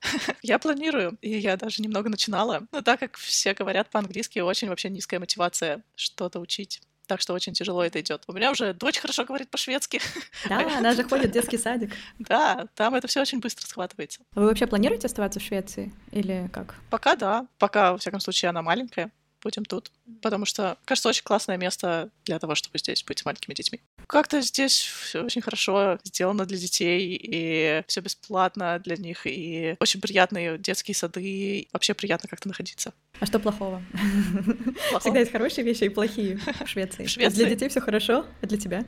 Я 0.42 0.58
планирую, 0.58 1.18
и 1.20 1.38
я 1.38 1.56
даже 1.56 1.82
немного 1.82 2.08
начинала. 2.08 2.66
Но 2.72 2.82
так 2.82 3.00
как 3.00 3.16
все 3.16 3.54
говорят 3.54 3.90
по-английски, 3.90 4.38
очень 4.38 4.68
вообще 4.68 4.90
низкая 4.90 5.20
мотивация 5.20 5.82
что-то 5.96 6.40
учить. 6.40 6.80
Так 7.08 7.22
что 7.22 7.32
очень 7.32 7.54
тяжело 7.54 7.82
это 7.82 8.00
идет. 8.00 8.22
У 8.28 8.34
меня 8.34 8.50
уже 8.50 8.74
дочь 8.74 8.98
хорошо 8.98 9.24
говорит 9.24 9.50
по-шведски. 9.50 10.00
Да, 10.48 10.78
она 10.78 10.92
же 10.92 11.02
ходит 11.04 11.30
в 11.30 11.32
детский 11.32 11.58
садик. 11.58 11.90
Да, 12.18 12.68
там 12.74 12.94
это 12.94 13.08
все 13.08 13.20
очень 13.20 13.40
быстро 13.40 13.66
схватывается. 13.66 14.20
Вы 14.34 14.46
вообще 14.46 14.66
планируете 14.66 15.06
оставаться 15.06 15.40
в 15.40 15.42
Швеции 15.42 15.92
или 16.12 16.48
как? 16.52 16.74
Пока 16.90 17.16
да. 17.16 17.46
Пока, 17.58 17.92
во 17.92 17.98
всяком 17.98 18.20
случае, 18.20 18.50
она 18.50 18.62
маленькая 18.62 19.10
будем 19.42 19.64
тут. 19.64 19.90
Потому 20.22 20.44
что, 20.44 20.78
кажется, 20.84 21.08
очень 21.08 21.22
классное 21.22 21.56
место 21.56 22.10
для 22.24 22.38
того, 22.38 22.54
чтобы 22.54 22.78
здесь 22.78 23.04
быть 23.04 23.18
с 23.18 23.24
маленькими 23.24 23.54
детьми. 23.54 23.80
Как-то 24.06 24.40
здесь 24.40 24.80
все 24.80 25.22
очень 25.22 25.42
хорошо 25.42 25.98
сделано 26.04 26.46
для 26.46 26.56
детей, 26.56 27.18
и 27.20 27.82
все 27.86 28.00
бесплатно 28.00 28.78
для 28.78 28.96
них, 28.96 29.26
и 29.26 29.76
очень 29.80 30.00
приятные 30.00 30.58
детские 30.58 30.94
сады, 30.94 31.22
и 31.22 31.68
вообще 31.72 31.94
приятно 31.94 32.28
как-то 32.28 32.48
находиться. 32.48 32.94
А 33.20 33.26
что 33.26 33.38
плохого? 33.38 33.82
плохого? 33.92 35.00
Всегда 35.00 35.20
есть 35.20 35.32
хорошие 35.32 35.64
вещи 35.64 35.84
и 35.84 35.88
плохие 35.88 36.38
в 36.38 36.66
Швеции. 36.66 37.04
В 37.04 37.10
Швеции. 37.10 37.36
Для 37.36 37.50
детей 37.50 37.68
все 37.68 37.80
хорошо, 37.80 38.24
а 38.40 38.46
для 38.46 38.58
тебя? 38.58 38.84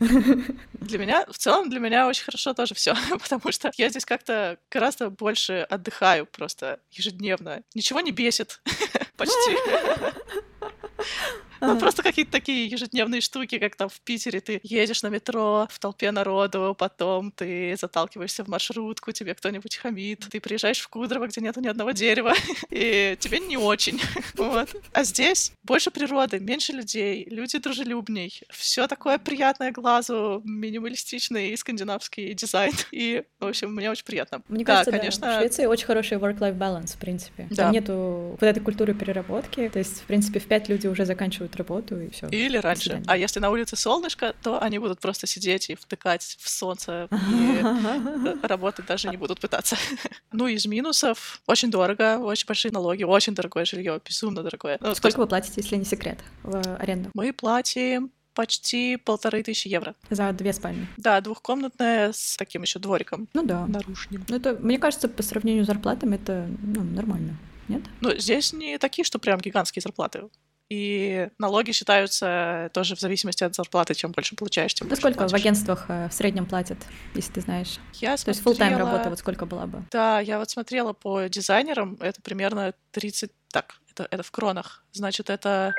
для 0.72 0.98
меня, 0.98 1.26
в 1.26 1.38
целом, 1.38 1.68
для 1.68 1.80
меня 1.80 2.06
очень 2.08 2.24
хорошо 2.24 2.54
тоже 2.54 2.74
все, 2.74 2.94
потому 3.10 3.52
что 3.52 3.70
я 3.76 3.88
здесь 3.88 4.04
как-то 4.04 4.58
гораздо 4.70 5.10
больше 5.10 5.66
отдыхаю 5.68 6.26
просто 6.26 6.80
ежедневно. 6.90 7.62
Ничего 7.74 8.00
не 8.00 8.12
бесит 8.12 8.60
почти. 9.20 9.56
Ну, 11.60 11.78
просто 11.78 12.02
какие-то 12.02 12.32
такие 12.32 12.66
ежедневные 12.66 13.20
штуки, 13.20 13.58
как 13.58 13.76
там 13.76 13.88
в 13.88 14.00
Питере 14.00 14.40
ты 14.40 14.60
едешь 14.62 15.02
на 15.02 15.08
метро 15.08 15.68
в 15.70 15.78
толпе 15.78 16.10
народу, 16.10 16.74
потом 16.78 17.32
ты 17.32 17.76
заталкиваешься 17.80 18.44
в 18.44 18.48
маршрутку, 18.48 19.12
тебе 19.12 19.34
кто-нибудь 19.34 19.76
хамит, 19.76 20.26
ты 20.30 20.40
приезжаешь 20.40 20.80
в 20.80 20.88
Кудрово, 20.88 21.28
где 21.28 21.40
нету 21.40 21.60
ни 21.60 21.68
одного 21.68 21.92
дерева, 21.92 22.34
и 22.70 23.16
тебе 23.18 23.40
не 23.40 23.56
очень. 23.56 24.00
Вот. 24.34 24.74
А 24.92 25.04
здесь 25.04 25.52
больше 25.62 25.90
природы, 25.90 26.38
меньше 26.38 26.72
людей, 26.72 27.26
люди 27.28 27.58
дружелюбней, 27.58 28.40
все 28.50 28.86
такое 28.86 29.18
приятное 29.18 29.70
глазу, 29.70 30.40
минималистичный 30.44 31.56
скандинавский 31.56 32.32
дизайн. 32.32 32.72
И, 32.90 33.22
в 33.38 33.46
общем, 33.46 33.74
мне 33.74 33.90
очень 33.90 34.04
приятно. 34.04 34.42
Мне 34.48 34.64
да, 34.64 34.76
кажется, 34.76 34.98
конечно... 34.98 35.26
да, 35.26 35.36
в 35.36 35.40
Швеции 35.40 35.66
очень 35.66 35.86
хороший 35.86 36.16
work-life 36.18 36.56
balance, 36.56 36.94
в 36.94 36.98
принципе. 36.98 37.48
Да. 37.50 37.64
Там 37.64 37.72
нету 37.72 38.36
вот 38.40 38.42
этой 38.42 38.60
культуры 38.60 38.94
переработки. 38.94 39.68
То 39.68 39.78
есть, 39.78 40.00
в 40.00 40.04
принце, 40.04 40.38
в 40.38 40.46
пять 40.46 40.68
люди 40.68 40.86
уже 40.86 41.04
заканчивают 41.04 41.49
работу, 41.56 42.00
и 42.00 42.10
все. 42.10 42.28
Или 42.28 42.56
раньше. 42.58 43.02
А 43.06 43.16
если 43.16 43.40
на 43.40 43.50
улице 43.50 43.76
солнышко, 43.76 44.34
то 44.42 44.62
они 44.62 44.78
будут 44.78 45.00
просто 45.00 45.26
сидеть 45.26 45.70
и 45.70 45.74
втыкать 45.74 46.36
в 46.40 46.48
солнце, 46.48 47.08
и 47.10 48.46
работать 48.46 48.86
даже 48.86 49.08
не 49.08 49.16
будут 49.16 49.40
пытаться. 49.40 49.76
Ну, 50.32 50.46
из 50.46 50.64
минусов 50.64 51.42
очень 51.46 51.70
дорого, 51.70 52.18
очень 52.18 52.46
большие 52.46 52.70
налоги, 52.70 53.02
очень 53.02 53.34
дорогое 53.34 53.64
жилье, 53.64 54.00
безумно 54.04 54.42
дорогое. 54.42 54.78
Ну, 54.80 54.94
Сколько 54.94 55.18
вы 55.18 55.26
платите, 55.26 55.54
если 55.56 55.76
не 55.76 55.84
секрет, 55.84 56.18
в 56.44 56.76
аренду? 56.76 57.10
Мы 57.14 57.32
платим 57.32 58.12
почти 58.34 58.96
полторы 58.96 59.42
тысячи 59.42 59.68
евро. 59.68 59.94
За 60.08 60.32
две 60.32 60.52
спальни? 60.52 60.86
Да, 60.96 61.20
двухкомнатная 61.20 62.12
с 62.12 62.36
таким 62.36 62.62
еще 62.62 62.78
двориком. 62.78 63.28
Ну 63.34 63.42
да. 63.44 63.66
Наружным. 63.66 64.24
Ну 64.28 64.36
это, 64.36 64.54
мне 64.54 64.78
кажется, 64.78 65.08
по 65.08 65.22
сравнению 65.22 65.64
с 65.64 65.66
зарплатами 65.66 66.14
это 66.14 66.48
ну, 66.62 66.82
нормально. 66.82 67.36
Нет? 67.68 67.82
Ну, 68.00 68.16
здесь 68.16 68.52
не 68.52 68.78
такие, 68.78 69.04
что 69.04 69.18
прям 69.18 69.40
гигантские 69.40 69.82
зарплаты. 69.82 70.22
И 70.70 71.28
налоги 71.38 71.72
считаются 71.72 72.70
тоже 72.72 72.94
в 72.94 73.00
зависимости 73.00 73.42
от 73.42 73.56
зарплаты. 73.56 73.94
Чем 73.94 74.12
больше 74.12 74.36
получаешь, 74.36 74.72
тем 74.72 74.86
ну, 74.86 74.90
больше 74.90 75.00
сколько 75.00 75.18
платишь. 75.18 75.32
в 75.32 75.34
агентствах 75.34 75.86
э, 75.88 76.08
в 76.08 76.14
среднем 76.14 76.46
платят, 76.46 76.78
если 77.14 77.32
ты 77.32 77.40
знаешь? 77.40 77.80
Я 77.94 78.16
То 78.16 78.28
есть 78.28 78.40
full-time 78.40 78.76
работа, 78.76 79.10
вот 79.10 79.18
сколько 79.18 79.46
была 79.46 79.66
бы? 79.66 79.82
Да, 79.90 80.20
я 80.20 80.38
вот 80.38 80.48
смотрела 80.48 80.92
по 80.92 81.26
дизайнерам, 81.26 81.98
это 82.00 82.22
примерно 82.22 82.72
30... 82.92 83.32
Так, 83.52 83.80
это, 83.90 84.06
это 84.08 84.22
в 84.22 84.30
кронах. 84.30 84.84
Значит, 84.92 85.28
это... 85.28 85.74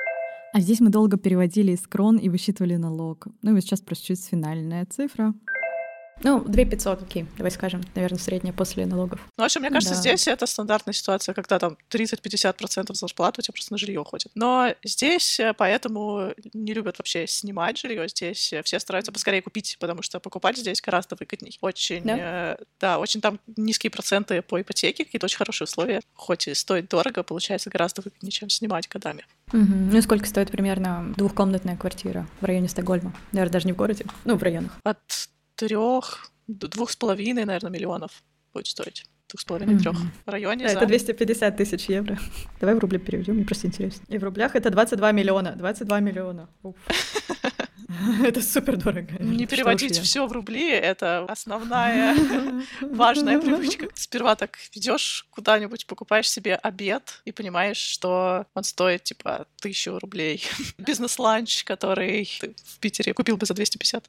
А 0.52 0.60
здесь 0.60 0.80
мы 0.80 0.90
долго 0.90 1.16
переводили 1.16 1.72
из 1.72 1.86
крон 1.86 2.18
и 2.18 2.28
высчитывали 2.28 2.76
налог. 2.76 3.26
Ну 3.40 3.52
и 3.52 3.54
вот 3.54 3.62
сейчас 3.62 3.80
просчитывается 3.80 4.28
финальная 4.28 4.84
цифра. 4.84 5.32
Ну, 6.22 6.40
2 6.40 6.64
500, 6.64 7.02
окей, 7.02 7.26
давай 7.36 7.50
скажем, 7.50 7.82
наверное, 7.94 8.18
средняя 8.18 8.52
после 8.52 8.86
налогов. 8.86 9.20
Ну, 9.36 9.44
в 9.44 9.46
общем, 9.46 9.60
мне 9.60 9.70
кажется, 9.70 9.94
да. 9.94 10.00
здесь 10.00 10.28
это 10.28 10.46
стандартная 10.46 10.94
ситуация, 10.94 11.34
когда 11.34 11.58
там 11.58 11.76
30-50% 11.90 12.94
зарплаты 12.94 13.40
у 13.40 13.42
тебя 13.42 13.52
просто 13.52 13.72
на 13.72 13.78
жилье 13.78 14.00
уходит. 14.00 14.30
Но 14.34 14.74
здесь 14.84 15.40
э, 15.40 15.52
поэтому 15.56 16.32
не 16.52 16.74
любят 16.74 16.98
вообще 16.98 17.26
снимать 17.26 17.78
жилье. 17.78 18.08
Здесь 18.08 18.54
все 18.64 18.78
стараются 18.78 19.12
поскорее 19.12 19.42
купить, 19.42 19.76
потому 19.80 20.02
что 20.02 20.20
покупать 20.20 20.58
здесь 20.58 20.80
гораздо 20.80 21.16
выгодней. 21.18 21.58
Очень, 21.60 22.02
да, 22.04 22.16
э, 22.18 22.56
да 22.80 22.98
очень 22.98 23.20
там 23.20 23.40
низкие 23.56 23.90
проценты 23.90 24.42
по 24.42 24.60
ипотеке, 24.60 25.04
какие-то 25.04 25.26
очень 25.26 25.38
хорошие 25.38 25.66
условия. 25.66 26.00
Хоть 26.14 26.48
и 26.48 26.54
стоит 26.54 26.88
дорого, 26.88 27.22
получается 27.22 27.70
гораздо 27.70 28.02
выгоднее, 28.02 28.30
чем 28.30 28.48
снимать 28.48 28.88
годами. 28.88 29.24
Угу. 29.52 29.92
Ну, 29.92 30.02
сколько 30.02 30.26
стоит 30.26 30.50
примерно 30.50 31.12
двухкомнатная 31.16 31.76
квартира 31.76 32.26
в 32.40 32.44
районе 32.44 32.68
Стокгольма? 32.68 33.14
Наверное, 33.32 33.52
даже 33.52 33.66
не 33.66 33.72
в 33.72 33.76
городе, 33.76 34.04
ну, 34.24 34.36
в 34.36 34.42
районах. 34.42 34.72
От 34.84 34.98
трех, 35.66 36.32
двух 36.48 36.90
с 36.90 36.96
половиной, 36.96 37.44
наверное, 37.44 37.70
миллионов 37.70 38.24
будет 38.52 38.66
стоить. 38.66 39.04
Двух 39.28 39.40
с 39.40 39.44
половиной, 39.44 39.78
трех 39.78 39.96
в 40.26 40.28
районе. 40.28 40.64
Да, 40.64 40.72
за... 40.72 40.78
Это 40.78 40.86
250 40.86 41.56
тысяч 41.56 41.84
евро. 41.88 42.18
Давай 42.60 42.74
в 42.74 42.80
рубли 42.80 42.98
переведем, 42.98 43.36
мне 43.36 43.44
просто 43.44 43.68
интересно. 43.68 44.04
И 44.08 44.18
в 44.18 44.24
рублях 44.24 44.56
это 44.56 44.70
22 44.70 45.12
миллиона. 45.12 45.52
22 45.52 46.00
миллиона. 46.00 46.48
Это 48.24 48.42
супер 48.42 48.78
дорого. 48.78 49.12
Не 49.20 49.46
переводить 49.46 49.98
все 49.98 50.26
в 50.26 50.32
рубли 50.32 50.70
это 50.70 51.24
основная 51.28 52.16
важная 52.80 53.38
привычка. 53.38 53.88
Сперва 53.94 54.34
так 54.34 54.58
идешь 54.72 55.26
куда-нибудь, 55.30 55.86
покупаешь 55.86 56.28
себе 56.28 56.56
обед 56.56 57.20
и 57.26 57.32
понимаешь, 57.32 57.76
что 57.76 58.46
он 58.54 58.64
стоит 58.64 59.04
типа 59.04 59.46
тысячу 59.60 59.98
рублей. 59.98 60.42
Бизнес-ланч, 60.78 61.64
который 61.64 62.28
ты 62.40 62.54
в 62.64 62.78
Питере 62.78 63.14
купил 63.14 63.36
бы 63.36 63.46
за 63.46 63.54
250. 63.54 64.08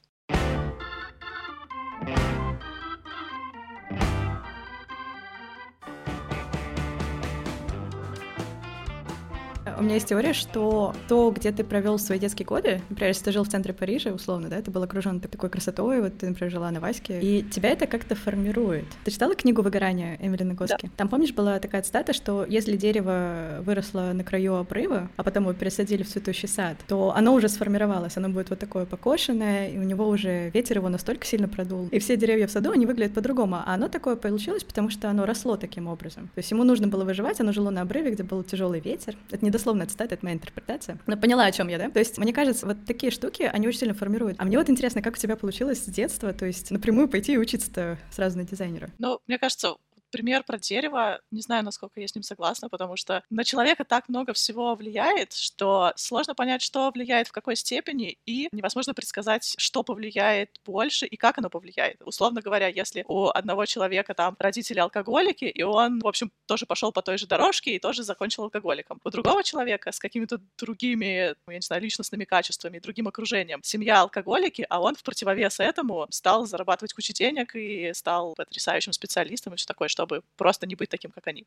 У 9.78 9.82
меня 9.82 9.94
есть 9.94 10.08
теория, 10.08 10.32
что 10.32 10.94
то, 11.08 11.30
где 11.30 11.50
ты 11.52 11.64
провел 11.64 11.98
свои 11.98 12.18
детские 12.18 12.46
годы, 12.46 12.80
например, 12.90 13.08
если 13.08 13.24
ты 13.24 13.32
жил 13.32 13.44
в 13.44 13.48
центре 13.48 13.72
Парижа, 13.72 14.10
условно, 14.10 14.48
да, 14.48 14.60
ты 14.62 14.70
был 14.70 14.82
окружен 14.82 15.20
такой 15.20 15.50
красотой, 15.50 16.00
вот 16.00 16.18
ты, 16.18 16.28
например, 16.28 16.50
жила 16.50 16.70
на 16.70 16.80
Ваське, 16.80 17.20
и 17.20 17.42
тебя 17.42 17.70
это 17.70 17.86
как-то 17.86 18.14
формирует. 18.14 18.84
Ты 19.04 19.10
читала 19.10 19.34
книгу 19.34 19.62
«Выгорание» 19.62 20.16
Эмили 20.20 20.42
Нагоски? 20.42 20.86
Да. 20.86 20.92
Там, 20.96 21.08
помнишь, 21.08 21.32
была 21.32 21.58
такая 21.58 21.82
цитата, 21.82 22.12
что 22.12 22.44
если 22.48 22.76
дерево 22.76 23.60
выросло 23.60 24.12
на 24.12 24.24
краю 24.24 24.56
обрыва, 24.56 25.10
а 25.16 25.22
потом 25.22 25.44
его 25.44 25.52
пересадили 25.52 26.02
в 26.02 26.08
цветущий 26.08 26.48
сад, 26.48 26.76
то 26.86 27.14
оно 27.16 27.34
уже 27.34 27.48
сформировалось, 27.48 28.16
оно 28.16 28.28
будет 28.28 28.50
вот 28.50 28.58
такое 28.58 28.86
покошенное, 28.86 29.70
и 29.70 29.78
у 29.78 29.82
него 29.82 30.06
уже 30.06 30.50
ветер 30.50 30.78
его 30.78 30.88
настолько 30.88 31.26
сильно 31.26 31.48
продул. 31.48 31.88
И 31.90 31.98
все 31.98 32.16
деревья 32.16 32.46
в 32.46 32.50
саду, 32.50 32.70
они 32.70 32.86
выглядят 32.86 33.14
по-другому, 33.14 33.56
а 33.56 33.74
оно 33.74 33.88
такое 33.88 34.16
получилось, 34.16 34.64
потому 34.64 34.90
что 34.90 35.10
оно 35.10 35.26
росло 35.26 35.56
таким 35.56 35.88
образом. 35.88 36.24
То 36.34 36.38
есть 36.38 36.50
ему 36.50 36.64
нужно 36.64 36.88
было 36.88 37.04
выживать, 37.04 37.40
оно 37.40 37.52
жило 37.52 37.70
на 37.70 37.82
обрыве, 37.82 38.12
где 38.12 38.22
был 38.22 38.42
тяжелый 38.42 38.80
ветер. 38.80 39.16
Это 39.30 39.44
не 39.44 39.50
дословная 39.64 39.86
цитата, 39.86 40.14
это 40.14 40.24
моя 40.24 40.36
интерпретация. 40.36 40.98
Но 41.06 41.16
поняла, 41.16 41.46
о 41.46 41.52
чем 41.52 41.68
я, 41.68 41.78
да? 41.78 41.88
То 41.88 41.98
есть, 41.98 42.18
мне 42.18 42.34
кажется, 42.34 42.66
вот 42.66 42.84
такие 42.86 43.10
штуки, 43.10 43.42
они 43.42 43.66
очень 43.66 43.80
сильно 43.80 43.94
формируют. 43.94 44.36
А 44.38 44.44
мне 44.44 44.58
вот 44.58 44.68
интересно, 44.68 45.00
как 45.00 45.14
у 45.14 45.16
тебя 45.16 45.36
получилось 45.36 45.82
с 45.82 45.86
детства, 45.86 46.34
то 46.34 46.44
есть 46.44 46.70
напрямую 46.70 47.08
пойти 47.08 47.32
и 47.32 47.38
учиться-то 47.38 47.98
сразу 48.10 48.36
на 48.36 48.44
дизайнера? 48.44 48.90
Ну, 48.98 49.20
мне 49.26 49.38
кажется, 49.38 49.76
пример 50.14 50.44
про 50.44 50.58
дерево, 50.58 51.20
не 51.32 51.40
знаю, 51.40 51.64
насколько 51.64 52.00
я 52.00 52.06
с 52.06 52.14
ним 52.14 52.22
согласна, 52.22 52.68
потому 52.68 52.96
что 52.96 53.24
на 53.30 53.42
человека 53.42 53.84
так 53.84 54.08
много 54.08 54.32
всего 54.32 54.76
влияет, 54.76 55.32
что 55.32 55.92
сложно 55.96 56.36
понять, 56.36 56.62
что 56.62 56.92
влияет 56.94 57.26
в 57.26 57.32
какой 57.32 57.56
степени, 57.56 58.16
и 58.24 58.48
невозможно 58.52 58.94
предсказать, 58.94 59.56
что 59.58 59.82
повлияет 59.82 60.50
больше 60.64 61.06
и 61.06 61.16
как 61.16 61.38
оно 61.38 61.50
повлияет. 61.50 62.00
Условно 62.04 62.42
говоря, 62.42 62.68
если 62.68 63.04
у 63.08 63.26
одного 63.26 63.66
человека 63.66 64.14
там 64.14 64.36
родители 64.38 64.78
алкоголики, 64.78 65.46
и 65.46 65.64
он, 65.64 65.98
в 65.98 66.06
общем, 66.06 66.30
тоже 66.46 66.64
пошел 66.64 66.92
по 66.92 67.02
той 67.02 67.18
же 67.18 67.26
дорожке 67.26 67.74
и 67.74 67.80
тоже 67.80 68.04
закончил 68.04 68.44
алкоголиком. 68.44 69.00
У 69.02 69.10
другого 69.10 69.42
человека 69.42 69.90
с 69.90 69.98
какими-то 69.98 70.38
другими, 70.56 71.34
я 71.48 71.54
не 71.54 71.60
знаю, 71.60 71.82
личностными 71.82 72.24
качествами, 72.24 72.78
другим 72.78 73.08
окружением, 73.08 73.64
семья 73.64 74.02
алкоголики, 74.02 74.64
а 74.70 74.80
он 74.80 74.94
в 74.94 75.02
противовес 75.02 75.58
этому 75.58 76.06
стал 76.10 76.46
зарабатывать 76.46 76.92
кучу 76.92 77.12
денег 77.12 77.56
и 77.56 77.92
стал 77.94 78.34
потрясающим 78.36 78.92
специалистом 78.92 79.54
и 79.54 79.56
все 79.56 79.66
такое, 79.66 79.88
что 79.88 80.03
чтобы 80.04 80.22
просто 80.36 80.66
не 80.66 80.74
быть 80.74 80.90
таким, 80.90 81.10
как 81.10 81.26
они. 81.26 81.46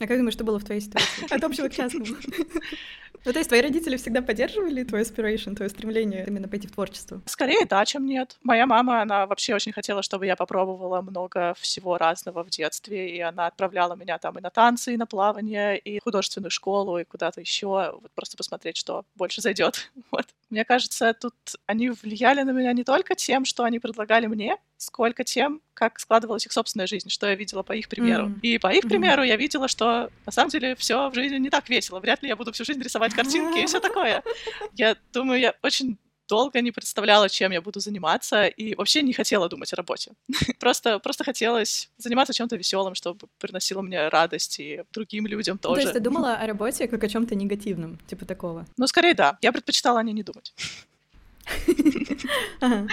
А 0.00 0.06
как 0.06 0.16
думаешь, 0.16 0.34
что 0.34 0.42
было 0.42 0.58
в 0.58 0.64
твоей 0.64 0.80
ситуации? 0.80 1.32
От 1.32 1.44
общего 1.44 1.68
к 1.68 1.74
частному. 1.74 2.06
Ну, 3.24 3.32
то 3.32 3.38
есть 3.38 3.48
твои 3.50 3.60
родители 3.60 3.96
всегда 3.96 4.20
поддерживали 4.20 4.82
твой 4.82 5.02
aspiration, 5.02 5.54
твое 5.54 5.68
стремление 5.68 6.26
именно 6.26 6.48
пойти 6.48 6.66
в 6.66 6.72
творчество? 6.72 7.20
Скорее 7.26 7.66
да, 7.66 7.84
чем 7.84 8.04
нет. 8.04 8.36
Моя 8.42 8.66
мама, 8.66 9.00
она 9.00 9.26
вообще 9.26 9.54
очень 9.54 9.70
хотела, 9.70 10.02
чтобы 10.02 10.26
я 10.26 10.34
попробовала 10.34 11.02
много 11.02 11.54
всего 11.60 11.98
разного 11.98 12.42
в 12.42 12.50
детстве, 12.50 13.16
и 13.16 13.20
она 13.20 13.46
отправляла 13.46 13.94
меня 13.94 14.18
там 14.18 14.38
и 14.38 14.40
на 14.40 14.50
танцы, 14.50 14.94
и 14.94 14.96
на 14.96 15.06
плавание, 15.06 15.78
и 15.78 16.00
в 16.00 16.02
художественную 16.02 16.50
школу, 16.50 16.98
и 16.98 17.04
куда-то 17.04 17.40
еще, 17.40 17.92
вот 18.02 18.10
просто 18.16 18.36
посмотреть, 18.36 18.76
что 18.76 19.04
больше 19.14 19.40
зайдет. 19.40 19.92
Вот. 20.10 20.26
Мне 20.50 20.64
кажется, 20.64 21.14
тут 21.14 21.34
они 21.66 21.90
влияли 21.90 22.42
на 22.42 22.50
меня 22.50 22.72
не 22.72 22.84
только 22.84 23.14
тем, 23.14 23.44
что 23.44 23.62
они 23.62 23.78
предлагали 23.78 24.26
мне, 24.26 24.58
сколько 24.82 25.24
тем, 25.24 25.60
как 25.74 25.98
складывалась 26.00 26.44
их 26.46 26.52
собственная 26.52 26.86
жизнь, 26.86 27.08
что 27.08 27.28
я 27.28 27.34
видела 27.34 27.62
по 27.62 27.72
их 27.72 27.88
примеру. 27.88 28.28
Mm. 28.28 28.40
И 28.42 28.58
по 28.58 28.72
их 28.72 28.82
примеру 28.82 29.22
mm. 29.22 29.28
я 29.28 29.36
видела, 29.36 29.68
что 29.68 30.10
на 30.26 30.32
самом 30.32 30.50
деле 30.50 30.74
все 30.74 31.08
в 31.08 31.14
жизни 31.14 31.36
не 31.36 31.50
так 31.50 31.68
весело. 31.68 32.00
Вряд 32.00 32.22
ли 32.22 32.28
я 32.28 32.36
буду 32.36 32.52
всю 32.52 32.64
жизнь 32.64 32.82
рисовать 32.82 33.14
картинки 33.14 33.58
и 33.60 33.66
все 33.66 33.80
такое. 33.88 34.22
Я 34.74 34.96
думаю, 35.12 35.40
я 35.40 35.54
очень 35.62 35.98
долго 36.28 36.60
не 36.60 36.72
представляла, 36.72 37.28
чем 37.28 37.52
я 37.52 37.60
буду 37.60 37.78
заниматься, 37.80 38.46
и 38.46 38.74
вообще 38.74 39.02
не 39.02 39.12
хотела 39.12 39.48
думать 39.48 39.72
о 39.72 39.76
работе. 39.76 40.12
просто, 40.58 40.98
просто 40.98 41.24
хотелось 41.24 41.90
заниматься 41.98 42.32
чем-то 42.32 42.56
веселым, 42.56 42.94
чтобы 42.94 43.28
приносило 43.38 43.82
мне 43.82 44.08
радость 44.08 44.58
и 44.58 44.82
другим 44.92 45.26
людям 45.26 45.58
тоже. 45.58 45.74
То 45.74 45.80
есть 45.82 45.92
ты 45.92 46.00
думала 46.00 46.34
о 46.36 46.46
работе 46.46 46.88
как 46.88 47.04
о 47.04 47.08
чем-то 47.08 47.34
негативном, 47.34 47.98
типа 48.06 48.24
такого? 48.24 48.66
Ну, 48.76 48.86
скорее 48.86 49.14
да. 49.14 49.38
Я 49.42 49.52
предпочитала 49.52 50.00
о 50.00 50.02
ней 50.02 50.14
не 50.14 50.22
думать. 50.22 50.54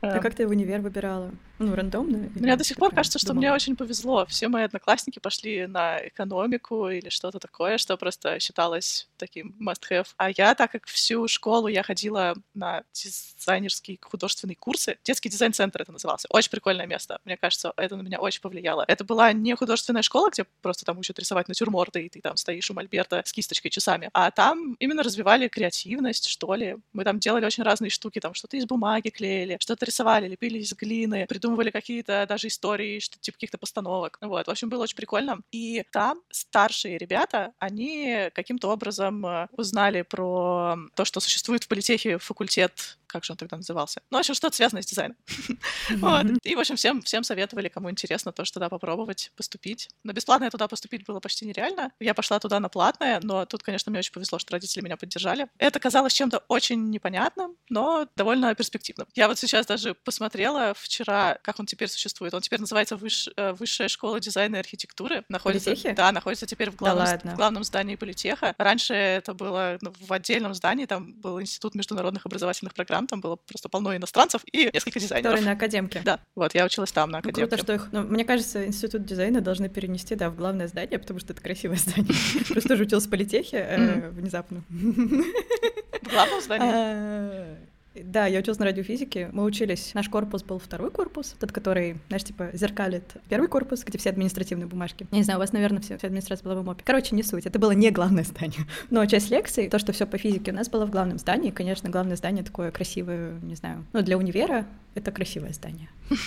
А 0.00 0.20
как 0.20 0.34
ты 0.34 0.46
в 0.46 0.50
универ 0.50 0.80
выбирала? 0.80 1.30
Ну, 1.58 1.74
рандомно? 1.74 2.30
Мне 2.34 2.56
до 2.56 2.64
сих 2.64 2.76
пор 2.76 2.94
кажется, 2.94 3.18
что 3.18 3.34
мне 3.34 3.52
очень 3.52 3.76
повезло. 3.76 4.26
Все 4.26 4.48
мои 4.48 4.62
одноклассники 4.62 5.18
пошли 5.18 5.66
на 5.66 5.98
экономику 6.06 6.88
или 6.88 7.08
что-то 7.08 7.38
такое, 7.38 7.78
что 7.78 7.96
просто 7.96 8.38
считалось 8.38 9.08
таким 9.16 9.56
must-have. 9.60 10.06
А 10.16 10.30
я, 10.30 10.54
так 10.54 10.70
как 10.72 10.86
всю 10.86 11.26
школу 11.26 11.66
я 11.66 11.82
ходила 11.82 12.34
на 12.54 12.84
дизайнерские 12.92 13.98
художественные 14.00 14.56
курсы, 14.56 14.98
детский 15.02 15.28
дизайн-центр 15.28 15.82
это 15.82 15.92
назывался. 15.92 16.28
Очень 16.30 16.50
прикольное 16.50 16.86
место. 16.86 17.20
Мне 17.24 17.36
кажется, 17.36 17.72
это 17.76 17.96
на 17.96 18.02
меня 18.02 18.20
очень 18.20 18.40
повлияло. 18.40 18.84
Это 18.86 19.04
была 19.04 19.32
не 19.32 19.54
художественная 19.56 20.02
школа, 20.02 20.30
где 20.30 20.44
просто 20.62 20.84
там 20.84 20.98
учат 20.98 21.18
рисовать 21.18 21.48
натюрморты, 21.48 22.06
и 22.06 22.08
ты 22.08 22.20
там 22.20 22.36
стоишь 22.36 22.70
у 22.70 22.74
мольберта 22.74 23.22
с 23.24 23.32
кисточкой 23.32 23.70
часами. 23.70 24.10
А 24.12 24.30
там 24.30 24.74
именно 24.78 25.02
развивали 25.02 25.48
креативность, 25.48 26.28
что 26.28 26.54
ли. 26.54 26.76
Мы 26.92 27.02
там 27.04 27.18
делали 27.18 27.44
очень 27.44 27.64
разные 27.64 27.90
штуки, 27.90 28.20
там 28.20 28.34
что-то 28.34 28.56
из 28.56 28.66
бумаги 28.66 29.08
клеили, 29.08 29.56
что-то 29.60 29.84
рисовали, 29.84 30.28
лепили 30.28 30.58
из 30.60 30.72
глины, 30.72 31.26
придумывали 31.48 31.70
какие-то 31.70 32.26
даже 32.28 32.48
истории, 32.48 32.98
что 33.00 33.18
типа 33.18 33.36
каких-то 33.36 33.58
постановок. 33.58 34.18
Вот, 34.20 34.46
в 34.46 34.50
общем, 34.50 34.68
было 34.68 34.82
очень 34.82 34.96
прикольно. 34.96 35.38
И 35.50 35.84
там 35.92 36.20
старшие 36.30 36.98
ребята, 36.98 37.52
они 37.58 38.30
каким-то 38.34 38.70
образом 38.70 39.24
э, 39.26 39.48
узнали 39.52 40.02
про 40.02 40.76
то, 40.94 41.04
что 41.04 41.20
существует 41.20 41.64
в 41.64 41.68
политехе 41.68 42.18
факультет 42.18 42.97
как 43.08 43.24
же 43.24 43.32
он 43.32 43.36
тогда 43.36 43.56
назывался? 43.56 44.02
Ну, 44.10 44.18
в 44.18 44.20
общем, 44.20 44.34
что-то 44.34 44.56
связанное 44.56 44.82
с 44.82 44.86
дизайном. 44.86 45.16
вот. 45.96 46.26
И, 46.44 46.54
в 46.54 46.60
общем, 46.60 46.76
всем, 46.76 47.02
всем 47.02 47.24
советовали, 47.24 47.68
кому 47.68 47.90
интересно, 47.90 48.32
тоже 48.32 48.52
туда 48.52 48.68
попробовать 48.68 49.32
поступить. 49.36 49.88
Но 50.04 50.12
бесплатно 50.12 50.50
туда 50.50 50.68
поступить 50.68 51.04
было 51.04 51.20
почти 51.20 51.46
нереально. 51.46 51.92
Я 52.00 52.14
пошла 52.14 52.38
туда 52.38 52.60
на 52.60 52.68
платное, 52.68 53.20
но 53.22 53.46
тут, 53.46 53.62
конечно, 53.62 53.90
мне 53.90 54.00
очень 54.00 54.12
повезло, 54.12 54.38
что 54.38 54.52
родители 54.52 54.84
меня 54.84 54.96
поддержали. 54.96 55.48
Это 55.58 55.80
казалось 55.80 56.12
чем-то 56.12 56.44
очень 56.48 56.90
непонятным, 56.90 57.56
но 57.68 58.06
довольно 58.16 58.54
перспективным. 58.54 59.08
Я 59.14 59.28
вот 59.28 59.38
сейчас 59.38 59.66
даже 59.66 59.94
посмотрела 59.94 60.74
вчера, 60.74 61.38
как 61.42 61.58
он 61.58 61.66
теперь 61.66 61.88
существует. 61.88 62.34
Он 62.34 62.40
теперь 62.40 62.60
называется 62.60 62.96
Выш... 62.96 63.28
Э, 63.36 63.52
Высшая 63.52 63.88
школа 63.88 64.20
дизайна 64.20 64.56
и 64.56 64.58
архитектуры. 64.60 65.24
Находится, 65.28 65.70
Политехе? 65.70 65.94
Да, 65.94 66.12
находится 66.12 66.46
теперь 66.46 66.70
в 66.70 66.76
главном, 66.76 67.06
да 67.06 67.32
в 67.32 67.36
главном 67.36 67.64
здании 67.64 67.96
политеха. 67.96 68.54
Раньше 68.58 68.94
это 68.94 69.34
было 69.34 69.78
ну, 69.80 69.92
в 69.98 70.12
отдельном 70.12 70.54
здании, 70.54 70.86
там 70.86 71.12
был 71.14 71.40
Институт 71.40 71.74
международных 71.74 72.26
образовательных 72.26 72.74
программ, 72.74 72.97
программ, 72.98 73.06
там 73.06 73.20
было 73.20 73.36
просто 73.36 73.68
полно 73.68 73.96
иностранцев 73.96 74.42
и 74.52 74.70
несколько 74.72 75.00
дизайнеров. 75.00 75.32
Которые 75.32 75.46
на 75.46 75.52
академке. 75.52 76.02
Да, 76.04 76.20
вот, 76.34 76.54
я 76.54 76.64
училась 76.64 76.92
там, 76.92 77.10
на 77.10 77.18
академке. 77.18 77.42
Ну, 77.42 77.48
круто, 77.48 77.62
что 77.62 77.74
их... 77.74 77.88
Ну, 77.92 78.02
мне 78.02 78.24
кажется, 78.24 78.66
институт 78.66 79.04
дизайна 79.04 79.40
должны 79.40 79.68
перенести, 79.68 80.14
да, 80.14 80.30
в 80.30 80.36
главное 80.36 80.68
здание, 80.68 80.98
потому 80.98 81.20
что 81.20 81.32
это 81.32 81.42
красивое 81.42 81.76
здание. 81.78 82.14
Просто 82.48 82.68
тоже 82.68 82.84
училась 82.84 83.06
в 83.06 83.10
политехе 83.10 83.58
э, 83.58 84.10
внезапно. 84.10 84.62
В 84.68 86.10
главном 86.10 86.40
здании? 86.40 87.67
Да, 87.94 88.26
я 88.26 88.40
училась 88.40 88.58
на 88.58 88.66
радиофизике. 88.66 89.30
Мы 89.32 89.44
учились, 89.44 89.92
наш 89.94 90.08
корпус 90.08 90.42
был 90.42 90.58
второй 90.58 90.90
корпус, 90.90 91.34
тот, 91.38 91.52
который, 91.52 91.96
знаешь, 92.08 92.24
типа 92.24 92.50
зеркалит 92.52 93.04
первый 93.28 93.48
корпус, 93.48 93.84
где 93.84 93.98
все 93.98 94.10
административные 94.10 94.66
бумажки. 94.66 95.06
Я 95.10 95.18
не 95.18 95.24
знаю, 95.24 95.38
у 95.38 95.40
вас, 95.40 95.52
наверное, 95.52 95.80
все, 95.80 95.98
вся 95.98 96.06
администрация 96.06 96.44
была 96.44 96.54
в 96.54 96.64
МОПе. 96.64 96.82
Короче, 96.84 97.14
не 97.16 97.22
суть, 97.22 97.46
это 97.46 97.58
было 97.58 97.72
не 97.72 97.90
главное 97.90 98.24
здание. 98.24 98.66
Но 98.90 99.04
часть 99.06 99.30
лекций, 99.30 99.68
то, 99.68 99.78
что 99.78 99.92
все 99.92 100.06
по 100.06 100.18
физике 100.18 100.52
у 100.52 100.54
нас 100.54 100.68
было 100.68 100.86
в 100.86 100.90
главном 100.90 101.18
здании, 101.18 101.50
конечно, 101.50 101.90
главное 101.90 102.16
здание 102.16 102.44
такое 102.44 102.70
красивое, 102.70 103.38
не 103.42 103.54
знаю, 103.54 103.84
ну, 103.92 104.02
для 104.02 104.16
универа 104.16 104.66
это 104.94 105.12
красивое 105.12 105.52
здание. 105.52 105.88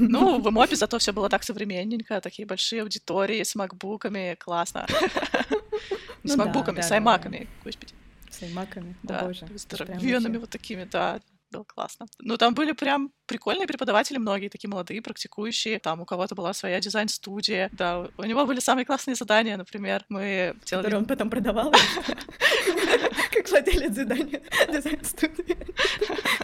Ну, 0.00 0.40
в 0.40 0.50
МОПе 0.50 0.76
зато 0.76 0.98
все 0.98 1.12
было 1.12 1.28
так 1.28 1.42
современненько, 1.42 2.20
такие 2.20 2.46
большие 2.46 2.82
аудитории 2.82 3.42
с 3.42 3.54
макбуками, 3.54 4.36
классно. 4.38 4.86
Не 6.22 6.30
с 6.30 6.36
ну 6.36 6.44
макбуками, 6.44 6.80
с 6.80 6.90
аймаками, 6.90 7.46
господи. 7.64 7.94
С 8.30 8.42
аймаками, 8.42 8.96
да, 9.02 9.30
здоровенными 9.56 10.36
вот 10.38 10.50
такими, 10.50 10.84
да, 10.84 11.20
было 11.50 11.64
классно. 11.64 12.06
Ну, 12.18 12.36
там 12.36 12.54
были 12.54 12.72
прям 12.72 13.12
прикольные 13.26 13.66
преподаватели 13.66 14.18
многие, 14.18 14.48
такие 14.48 14.68
молодые, 14.68 15.02
практикующие. 15.02 15.78
Там 15.78 16.00
у 16.00 16.04
кого-то 16.04 16.34
была 16.34 16.52
своя 16.52 16.80
дизайн-студия. 16.80 17.70
Да, 17.72 18.08
у 18.18 18.24
него 18.24 18.46
были 18.46 18.60
самые 18.60 18.84
классные 18.84 19.14
задания, 19.14 19.56
например. 19.56 20.04
Мы 20.08 20.56
делали... 20.64 20.84
Которые 20.84 20.98
он 20.98 21.06
потом 21.06 21.30
продавал? 21.30 21.72
Как 23.32 23.48
владелец 23.48 23.94
задания 23.94 24.42
дизайн-студии. 24.68 25.56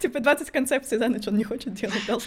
Типа 0.01 0.21
20 0.21 0.51
концепций 0.51 0.99
за 0.99 1.09
ночь 1.09 1.27
он 1.27 1.37
не 1.37 1.45
хочет 1.45 1.75
делать, 1.75 2.07
дал 2.07 2.23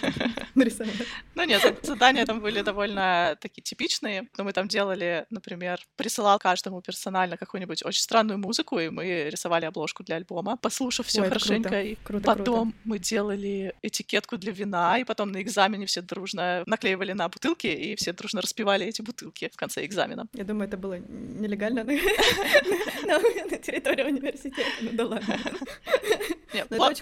нарисовать. 0.55 0.93
Ну 1.35 1.43
нет, 1.43 1.79
задания 1.83 2.25
там 2.25 2.41
были 2.41 2.61
довольно 2.61 3.37
такие 3.39 3.61
типичные. 3.61 4.27
Но 4.37 4.43
мы 4.43 4.53
там 4.53 4.67
делали, 4.67 5.25
например, 5.29 5.79
присылал 5.95 6.39
каждому 6.39 6.81
персонально 6.81 7.37
какую-нибудь 7.37 7.85
очень 7.85 8.01
странную 8.01 8.37
музыку, 8.37 8.79
и 8.79 8.89
мы 8.89 9.29
рисовали 9.29 9.65
обложку 9.65 10.03
для 10.03 10.17
альбома, 10.17 10.57
послушав 10.57 11.07
все 11.07 11.23
хорошенько. 11.23 11.81
И 11.81 11.97
потом 12.23 12.68
мы 12.83 12.99
делали 12.99 13.73
этикетку 13.81 14.37
для 14.37 14.51
вина, 14.51 14.99
и 14.99 15.03
потом 15.03 15.31
на 15.31 15.41
экзамене 15.41 15.85
все 15.85 16.01
дружно 16.01 16.63
наклеивали 16.65 17.13
на 17.13 17.29
бутылки, 17.29 17.67
и 17.67 17.95
все 17.95 18.13
дружно 18.13 18.41
распивали 18.41 18.85
эти 18.85 19.01
бутылки 19.01 19.49
в 19.53 19.57
конце 19.57 19.85
экзамена. 19.85 20.27
Я 20.33 20.43
думаю, 20.43 20.67
это 20.67 20.77
было 20.77 20.97
нелегально 20.97 21.83
на 21.83 21.97
территории 23.57 24.03
университета, 24.03 24.69
ну 24.81 24.89
да 24.93 25.05
ладно. 25.05 25.39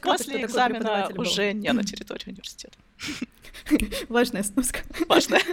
После 0.01 0.43
экзамена 0.43 1.09
уже 1.15 1.53
не 1.53 1.71
на 1.73 1.83
территории 1.83 2.29
университета. 2.29 2.77
Важная 4.09 4.43
сноска. 4.43 4.79
Важная. 5.07 5.41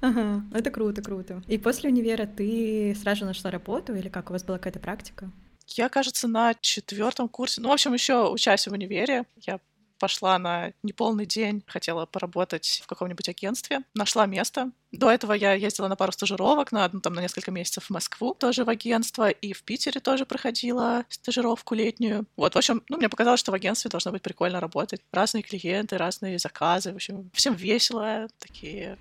Ага, 0.00 0.42
это 0.54 0.70
круто, 0.70 1.02
круто. 1.02 1.42
И 1.46 1.58
после 1.58 1.90
универа 1.90 2.26
ты 2.26 2.96
сразу 3.00 3.26
нашла 3.26 3.50
работу 3.50 3.94
или 3.94 4.08
как? 4.08 4.30
У 4.30 4.32
вас 4.32 4.42
была 4.42 4.56
какая-то 4.56 4.80
практика? 4.80 5.30
Я, 5.72 5.88
кажется, 5.88 6.28
на 6.28 6.54
четвертом 6.54 7.28
курсе, 7.28 7.60
ну, 7.60 7.68
в 7.68 7.72
общем, 7.72 7.94
еще 7.94 8.28
учась 8.28 8.66
в 8.66 8.72
универе, 8.72 9.24
я 9.36 9.60
пошла 10.00 10.38
на 10.38 10.72
неполный 10.82 11.26
день, 11.26 11.62
хотела 11.66 12.06
поработать 12.06 12.80
в 12.82 12.86
каком-нибудь 12.88 13.28
агентстве, 13.28 13.80
нашла 13.94 14.26
место. 14.26 14.70
До 14.90 15.10
этого 15.10 15.34
я 15.34 15.52
ездила 15.52 15.86
на 15.86 15.94
пару 15.94 16.10
стажировок, 16.10 16.72
на 16.72 16.84
одну 16.86 17.00
там 17.00 17.12
на 17.12 17.20
несколько 17.20 17.52
месяцев 17.52 17.84
в 17.84 17.90
Москву, 17.90 18.34
тоже 18.34 18.64
в 18.64 18.70
агентство, 18.70 19.28
и 19.28 19.52
в 19.52 19.62
Питере 19.62 20.00
тоже 20.00 20.24
проходила 20.24 21.04
стажировку 21.10 21.74
летнюю. 21.74 22.26
Вот, 22.36 22.54
в 22.54 22.58
общем, 22.58 22.82
ну, 22.88 22.96
мне 22.96 23.08
показалось, 23.08 23.40
что 23.40 23.52
в 23.52 23.54
агентстве 23.54 23.90
должно 23.90 24.10
быть 24.10 24.22
прикольно 24.22 24.58
работать. 24.58 25.02
Разные 25.12 25.42
клиенты, 25.42 25.98
разные 25.98 26.38
заказы, 26.38 26.92
в 26.92 26.96
общем, 26.96 27.30
всем 27.34 27.54
весело, 27.54 28.28
такие 28.38 28.98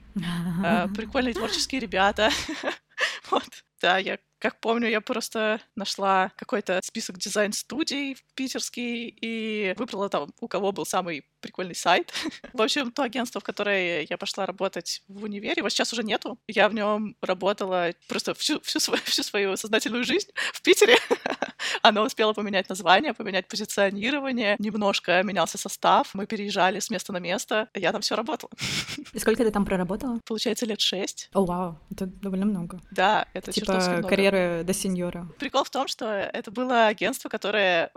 э, 0.63 0.87
прикольные 0.95 1.33
творческие 1.33 1.81
ребята. 1.81 2.29
Вот. 3.31 3.63
Да, 3.81 3.97
я 3.97 4.17
как 4.39 4.59
помню, 4.61 4.89
я 4.89 5.01
просто 5.01 5.59
нашла 5.75 6.31
какой-то 6.37 6.79
список 6.83 7.17
дизайн-студий 7.17 8.17
питерский 8.35 9.13
и 9.21 9.73
выбрала 9.77 10.09
там, 10.09 10.33
у 10.39 10.47
кого 10.47 10.71
был 10.71 10.85
самый 10.85 11.25
прикольный 11.41 11.75
сайт. 11.75 12.13
в 12.53 12.61
общем, 12.61 12.91
то 12.91 13.03
агентство, 13.03 13.41
в 13.41 13.43
которое 13.43 14.07
я 14.09 14.17
пошла 14.17 14.45
работать 14.45 15.03
в 15.07 15.23
универе, 15.23 15.55
его 15.57 15.69
сейчас 15.69 15.91
уже 15.91 16.03
нету. 16.03 16.39
Я 16.47 16.69
в 16.69 16.73
нем 16.73 17.15
работала 17.21 17.93
просто 18.07 18.33
всю, 18.33 18.61
всю, 18.61 18.79
свою, 18.79 19.01
всю 19.03 19.23
свою 19.23 19.57
сознательную 19.57 20.05
жизнь 20.05 20.29
в 20.53 20.61
Питере. 20.61 20.95
Оно 21.81 22.03
успело 22.03 22.33
поменять 22.33 22.69
название, 22.69 23.13
поменять 23.13 23.47
позиционирование, 23.47 24.55
немножко 24.59 25.21
менялся 25.23 25.57
состав. 25.57 26.13
Мы 26.13 26.25
переезжали 26.25 26.79
с 26.79 26.89
места 26.89 27.13
на 27.13 27.17
место. 27.17 27.69
Я 27.73 27.91
там 27.91 28.01
все 28.01 28.15
работала. 28.15 28.51
И 29.13 29.19
сколько 29.19 29.43
ты 29.43 29.51
там 29.51 29.65
проработала? 29.65 30.19
Получается, 30.25 30.65
лет 30.65 30.81
шесть. 30.81 31.29
О, 31.33 31.45
вау, 31.45 31.79
это 31.91 32.05
довольно 32.05 32.45
много. 32.45 32.79
Да, 32.91 33.27
это 33.33 33.51
типа 33.51 34.03
карьеры 34.07 34.63
до 34.63 34.73
сеньора. 34.73 35.29
Прикол 35.39 35.63
в 35.63 35.69
том, 35.69 35.87
что 35.87 36.05
это 36.05 36.51
было 36.51 36.87
агентство, 36.87 37.29
которое 37.29 37.91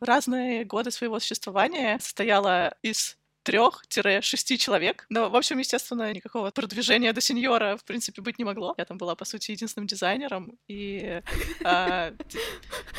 в 0.00 0.04
разные 0.04 0.64
годы 0.64 0.90
своего 0.90 1.18
существования 1.20 1.98
состояло 2.00 2.74
из 2.82 3.16
трех-шести 3.46 4.58
человек. 4.58 5.06
Но, 5.08 5.30
в 5.30 5.36
общем, 5.36 5.58
естественно, 5.58 6.12
никакого 6.12 6.50
продвижения 6.50 7.12
до 7.12 7.20
сеньора, 7.20 7.76
в 7.76 7.84
принципе, 7.84 8.20
быть 8.20 8.38
не 8.38 8.44
могло. 8.44 8.74
Я 8.76 8.84
там 8.84 8.98
была, 8.98 9.14
по 9.14 9.24
сути, 9.24 9.52
единственным 9.52 9.86
дизайнером. 9.86 10.58
И... 10.66 11.22
А, 11.64 12.12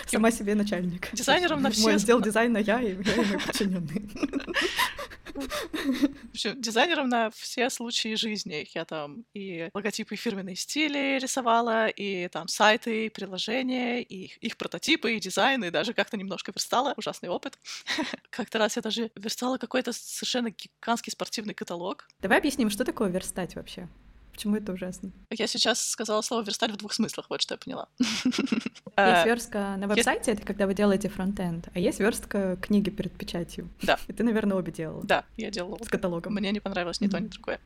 Сама 0.05 0.31
себе 0.31 0.55
начальник. 0.55 1.09
Дизайнером 1.13 1.61
на 1.61 1.69
все... 1.69 1.83
Мой 1.83 1.95
отдел 1.95 2.21
дизайна 2.21 2.59
я 2.59 2.81
и 2.81 2.95
мои 2.95 3.37
подчиненные. 3.45 4.09
Общем, 6.31 6.61
дизайнером 6.61 7.09
на 7.09 7.29
все 7.31 7.69
случаи 7.69 8.15
жизни. 8.15 8.67
Я 8.73 8.85
там 8.85 9.25
и 9.33 9.69
логотипы, 9.73 10.15
и 10.15 10.17
фирменные 10.17 10.55
стили 10.55 11.19
рисовала, 11.19 11.87
и 11.87 12.27
там 12.27 12.47
сайты, 12.47 13.05
и 13.05 13.09
приложения, 13.09 14.01
и 14.01 14.25
их, 14.25 14.37
их 14.37 14.57
прототипы, 14.57 15.13
и 15.13 15.19
дизайн, 15.19 15.63
и 15.63 15.69
даже 15.69 15.93
как-то 15.93 16.17
немножко 16.17 16.51
верстала. 16.51 16.93
Ужасный 16.97 17.29
опыт. 17.29 17.59
Как-то 18.29 18.57
раз 18.57 18.75
я 18.75 18.81
даже 18.81 19.11
верстала 19.15 19.57
какой-то 19.57 19.93
совершенно 19.93 20.49
гигантский 20.49 21.11
спортивный 21.11 21.53
каталог. 21.53 22.07
Давай 22.19 22.39
объясним, 22.39 22.69
что 22.69 22.83
такое 22.83 23.09
верстать 23.09 23.55
вообще? 23.55 23.87
Почему 24.37 24.55
это 24.55 24.71
ужасно? 24.71 25.11
Я 25.31 25.47
сейчас 25.47 25.81
сказала 25.81 26.21
слово 26.21 26.43
верстать 26.43 26.69
в 26.69 26.77
двух 26.77 26.93
смыслах, 26.93 27.25
вот 27.27 27.41
что 27.41 27.55
я 27.55 27.57
поняла. 27.57 27.87
Есть 27.99 29.25
верстка 29.25 29.75
на 29.77 29.87
веб-сайте, 29.87 30.33
это 30.33 30.43
когда 30.43 30.67
вы 30.67 30.75
делаете 30.75 31.09
фронтенд, 31.09 31.69
а 31.73 31.79
есть 31.79 31.99
верстка 31.99 32.55
книги 32.57 32.91
перед 32.91 33.11
печатью. 33.17 33.67
Да. 33.81 33.97
И 34.07 34.13
ты, 34.13 34.23
наверное, 34.23 34.55
обе 34.55 34.71
делала. 34.71 35.03
Да, 35.03 35.25
я 35.37 35.49
делала. 35.49 35.79
С 35.83 35.87
каталогом. 35.87 36.35
Мне 36.35 36.51
не 36.51 36.59
понравилось 36.59 37.01
ни 37.01 37.07
то, 37.07 37.19
ни 37.19 37.29
другое. 37.29 37.59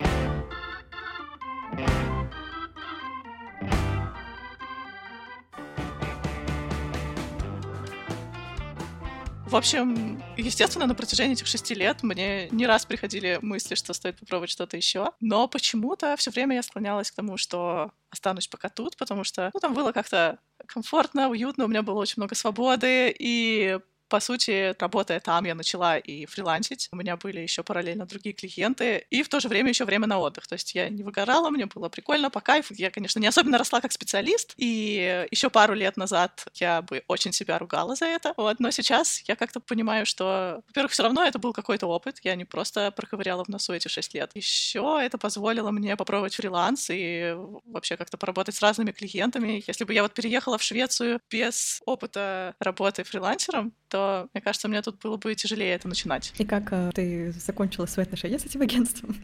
В 9.51 9.55
общем, 9.57 10.23
естественно, 10.37 10.85
на 10.85 10.95
протяжении 10.95 11.33
этих 11.33 11.45
шести 11.45 11.73
лет 11.73 12.03
мне 12.03 12.47
не 12.51 12.65
раз 12.65 12.85
приходили 12.85 13.37
мысли, 13.41 13.75
что 13.75 13.91
стоит 13.91 14.17
попробовать 14.17 14.49
что-то 14.49 14.77
еще. 14.77 15.11
Но 15.19 15.49
почему-то 15.49 16.15
все 16.15 16.31
время 16.31 16.55
я 16.55 16.63
склонялась 16.63 17.11
к 17.11 17.15
тому, 17.15 17.35
что 17.35 17.91
останусь 18.11 18.47
пока 18.47 18.69
тут, 18.69 18.95
потому 18.95 19.25
что 19.25 19.51
ну, 19.53 19.59
там 19.59 19.73
было 19.73 19.91
как-то 19.91 20.39
комфортно, 20.67 21.27
уютно, 21.27 21.65
у 21.65 21.67
меня 21.67 21.81
было 21.81 21.99
очень 21.99 22.15
много 22.15 22.33
свободы, 22.33 23.13
и 23.19 23.77
по 24.11 24.19
сути, 24.19 24.75
работая 24.77 25.21
там, 25.21 25.45
я 25.45 25.55
начала 25.55 25.97
и 25.97 26.25
фрилансить. 26.25 26.89
У 26.91 26.97
меня 26.97 27.15
были 27.15 27.39
еще 27.39 27.63
параллельно 27.63 28.05
другие 28.05 28.33
клиенты, 28.33 29.05
и 29.09 29.23
в 29.23 29.29
то 29.29 29.39
же 29.39 29.47
время 29.47 29.69
еще 29.69 29.85
время 29.85 30.05
на 30.05 30.19
отдых. 30.19 30.47
То 30.47 30.55
есть 30.55 30.75
я 30.75 30.89
не 30.89 31.01
выгорала, 31.01 31.49
мне 31.49 31.65
было 31.65 31.87
прикольно, 31.87 32.29
по 32.29 32.41
кайфу. 32.41 32.73
Я, 32.77 32.91
конечно, 32.91 33.19
не 33.19 33.27
особенно 33.27 33.57
росла 33.57 33.79
как 33.79 33.93
специалист, 33.93 34.53
и 34.57 35.25
еще 35.31 35.49
пару 35.49 35.73
лет 35.75 35.95
назад 35.95 36.45
я 36.55 36.81
бы 36.81 37.03
очень 37.07 37.31
себя 37.31 37.57
ругала 37.57 37.95
за 37.95 38.05
это. 38.05 38.33
Вот. 38.35 38.59
Но 38.59 38.69
сейчас 38.71 39.23
я 39.29 39.37
как-то 39.37 39.61
понимаю, 39.61 40.05
что, 40.05 40.61
во-первых, 40.67 40.91
все 40.91 41.03
равно 41.03 41.23
это 41.23 41.39
был 41.39 41.53
какой-то 41.53 41.87
опыт. 41.87 42.19
Я 42.23 42.35
не 42.35 42.43
просто 42.43 42.91
проковыряла 42.91 43.45
в 43.45 43.47
носу 43.47 43.71
эти 43.71 43.87
шесть 43.87 44.13
лет. 44.13 44.31
Еще 44.35 44.99
это 45.01 45.17
позволило 45.17 45.71
мне 45.71 45.95
попробовать 45.95 46.35
фриланс 46.35 46.89
и 46.91 47.33
вообще 47.63 47.95
как-то 47.95 48.17
поработать 48.17 48.55
с 48.55 48.61
разными 48.61 48.91
клиентами. 48.91 49.63
Если 49.65 49.85
бы 49.85 49.93
я 49.93 50.01
вот 50.01 50.13
переехала 50.13 50.57
в 50.57 50.63
Швецию 50.63 51.21
без 51.29 51.81
опыта 51.85 52.55
работы 52.59 53.05
фрилансером, 53.05 53.73
то, 53.91 54.29
мне 54.33 54.41
кажется, 54.41 54.67
мне 54.69 54.81
тут 54.81 54.99
было 54.99 55.17
бы 55.17 55.35
тяжелее 55.35 55.75
это 55.75 55.87
начинать. 55.87 56.33
И 56.37 56.45
как 56.45 56.71
э, 56.71 56.91
ты 56.95 57.33
закончила 57.33 57.85
свои 57.85 58.05
отношения 58.05 58.39
с 58.39 58.45
этим 58.45 58.61
агентством? 58.61 59.15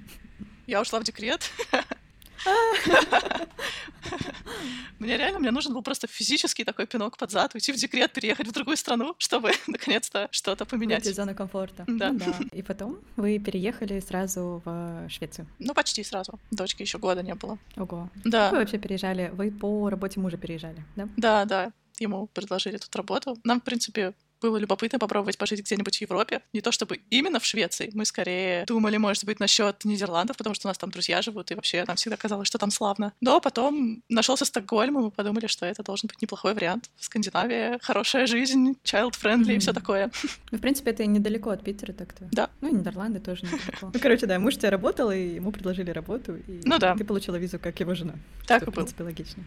Я 0.68 0.82
ушла 0.82 1.00
в 1.00 1.04
декрет. 1.04 1.50
Мне 5.00 5.16
реально, 5.16 5.40
мне 5.40 5.52
нужен 5.52 5.74
был 5.74 5.84
просто 5.84 6.08
физический 6.08 6.64
такой 6.64 6.88
пинок 6.88 7.18
под 7.18 7.30
зад, 7.30 7.54
уйти 7.54 7.72
в 7.72 7.76
декрет, 7.76 8.12
переехать 8.12 8.48
в 8.48 8.52
другую 8.52 8.78
страну, 8.78 9.16
чтобы 9.20 9.52
наконец-то 9.68 10.28
что-то 10.32 10.66
поменять. 10.66 11.04
Выйти 11.04 11.14
из 11.14 11.16
зоны 11.16 11.36
комфорта. 11.36 11.84
Да. 11.88 12.12
Ну, 12.12 12.20
да. 12.20 12.34
И 12.52 12.64
потом 12.64 13.00
вы 13.16 13.38
переехали 13.38 14.00
сразу 14.00 14.62
в 14.66 15.08
Швецию? 15.08 15.48
Ну, 15.60 15.74
почти 15.74 16.04
сразу. 16.04 16.40
Дочки 16.52 16.82
еще 16.82 16.98
года 16.98 17.22
не 17.22 17.36
было. 17.36 17.60
Ого. 17.76 18.10
Да. 18.26 18.46
Как 18.46 18.54
вы 18.54 18.58
вообще 18.60 18.80
переезжали? 18.80 19.30
Вы 19.34 19.52
по 19.52 19.90
работе 19.90 20.20
мужа 20.20 20.38
переезжали, 20.38 20.84
да? 20.96 21.08
Да, 21.16 21.46
да 21.46 21.72
ему 22.00 22.28
предложили 22.28 22.78
тут 22.78 22.96
работу. 22.96 23.38
Нам, 23.44 23.62
в 23.62 23.64
принципе, 23.64 24.14
было 24.42 24.58
любопытно 24.58 25.00
попробовать 25.00 25.38
пожить 25.38 25.62
где-нибудь 25.62 25.98
в 25.98 26.02
Европе. 26.02 26.42
Не 26.54 26.62
то 26.62 26.72
чтобы 26.72 27.02
именно 27.10 27.40
в 27.40 27.46
Швеции. 27.46 27.92
Мы 27.94 28.06
скорее 28.06 28.66
думали, 28.66 28.98
может 28.98 29.26
быть, 29.26 29.40
насчет 29.40 29.86
Нидерландов, 29.86 30.38
потому 30.38 30.54
что 30.54 30.68
у 30.68 30.70
нас 30.70 30.78
там 30.78 30.92
друзья 30.92 31.22
живут, 31.22 31.52
и 31.52 31.56
вообще 31.56 31.84
нам 31.88 31.96
всегда 31.96 32.18
казалось, 32.18 32.48
что 32.48 32.58
там 32.58 32.72
славно. 32.72 33.14
Но 33.22 33.40
потом 33.40 34.04
нашелся 34.10 34.46
Стокгольм, 34.46 35.00
и 35.00 35.04
мы 35.04 35.12
подумали, 35.12 35.48
что 35.48 35.66
это 35.66 35.84
должен 35.84 36.08
быть 36.08 36.22
неплохой 36.22 36.54
вариант. 36.54 36.90
Скандинавия, 37.00 37.80
хорошая 37.82 38.28
жизнь, 38.28 38.76
child-friendly 38.84 39.46
mm-hmm. 39.46 39.56
и 39.56 39.60
все 39.60 39.74
такое. 39.74 40.12
Ну, 40.52 40.58
в 40.58 40.62
принципе, 40.62 40.92
это 40.92 41.06
недалеко 41.06 41.50
от 41.50 41.64
Питера 41.64 41.94
так-то. 41.94 42.28
Да. 42.32 42.50
Ну, 42.62 42.70
и 42.70 42.74
Нидерланды 42.74 43.20
тоже 43.20 43.46
недалеко. 43.46 43.92
Ну, 43.98 44.00
короче, 44.02 44.26
да, 44.26 44.40
муж 44.40 44.56
тебя 44.56 44.70
работал, 44.70 45.12
и 45.12 45.36
ему 45.36 45.52
предложили 45.52 45.92
работу, 45.92 46.36
и 46.36 46.62
ну, 46.64 46.78
да. 46.78 46.96
ты 46.96 47.04
получила 47.04 47.36
визу 47.38 47.60
как 47.60 47.80
его 47.80 47.96
жена. 47.96 48.16
Так 48.46 48.62
что, 48.62 48.70
и 48.70 48.74
в 48.74 48.76
принципе, 48.76 49.04
логично. 49.04 49.44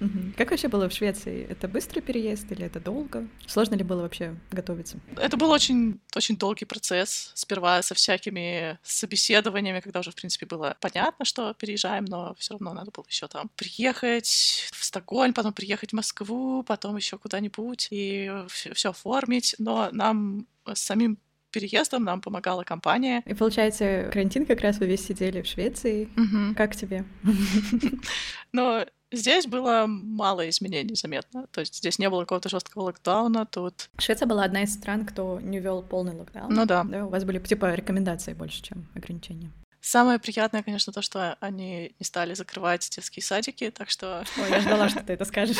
Угу. 0.00 0.34
Как 0.36 0.50
вообще 0.50 0.68
было 0.68 0.88
в 0.88 0.92
Швеции? 0.92 1.46
Это 1.48 1.68
быстрый 1.68 2.00
переезд 2.00 2.50
или 2.52 2.64
это 2.64 2.80
долго? 2.80 3.26
Сложно 3.46 3.74
ли 3.74 3.84
было 3.84 4.02
вообще 4.02 4.36
готовиться? 4.50 4.98
Это 5.16 5.36
был 5.36 5.50
очень, 5.50 6.00
очень 6.14 6.36
долгий 6.36 6.64
процесс. 6.64 7.32
Сперва 7.34 7.82
со 7.82 7.94
всякими 7.94 8.78
собеседованиями, 8.82 9.80
когда 9.80 10.00
уже, 10.00 10.10
в 10.10 10.14
принципе, 10.14 10.46
было 10.46 10.76
понятно, 10.80 11.24
что 11.24 11.54
переезжаем, 11.54 12.04
но 12.04 12.34
все 12.38 12.54
равно 12.54 12.72
надо 12.72 12.90
было 12.90 13.04
еще 13.08 13.28
там 13.28 13.50
приехать 13.56 14.70
в 14.72 14.84
Стокгольм, 14.84 15.32
потом 15.32 15.52
приехать 15.52 15.90
в 15.90 15.96
Москву, 15.96 16.62
потом 16.62 16.96
еще 16.96 17.18
куда-нибудь 17.18 17.88
и 17.90 18.30
все 18.48 18.90
оформить. 18.90 19.54
Но 19.58 19.88
нам 19.92 20.46
с 20.66 20.80
самим 20.80 21.18
переездом 21.56 22.04
нам 22.04 22.20
помогала 22.20 22.64
компания. 22.64 23.22
И 23.24 23.32
получается, 23.32 24.10
карантин 24.12 24.44
как 24.44 24.60
раз 24.60 24.78
вы 24.78 24.86
весь 24.86 25.06
сидели 25.06 25.40
в 25.40 25.46
Швеции. 25.46 26.10
Угу. 26.16 26.54
Как 26.54 26.76
тебе? 26.76 27.04
Но 28.52 28.84
Здесь 29.12 29.46
было 29.46 29.84
мало 29.86 30.48
изменений 30.48 30.94
заметно. 30.96 31.46
То 31.52 31.60
есть 31.60 31.76
здесь 31.76 31.98
не 31.98 32.10
было 32.10 32.20
какого-то 32.20 32.48
жесткого 32.48 32.84
локдауна. 32.84 33.46
Тут 33.46 33.88
Швеция 33.98 34.26
была 34.26 34.44
одна 34.44 34.62
из 34.62 34.74
стран, 34.74 35.06
кто 35.06 35.40
не 35.40 35.60
вел 35.60 35.82
полный 35.82 36.14
локдаун. 36.14 36.52
Ну 36.52 36.66
да. 36.66 36.82
да. 36.84 37.06
У 37.06 37.10
вас 37.10 37.24
были 37.24 37.38
типа 37.38 37.74
рекомендации 37.74 38.34
больше, 38.34 38.62
чем 38.62 38.88
ограничения. 38.94 39.52
Самое 39.80 40.18
приятное, 40.18 40.64
конечно, 40.64 40.92
то, 40.92 41.00
что 41.00 41.36
они 41.38 41.94
не 41.98 42.04
стали 42.04 42.34
закрывать 42.34 42.90
детские 42.90 43.22
садики, 43.22 43.70
так 43.70 43.88
что... 43.88 44.24
Ой, 44.36 44.50
я 44.50 44.60
ждала, 44.60 44.88
что 44.88 45.04
ты 45.04 45.12
это 45.12 45.24
скажешь. 45.24 45.58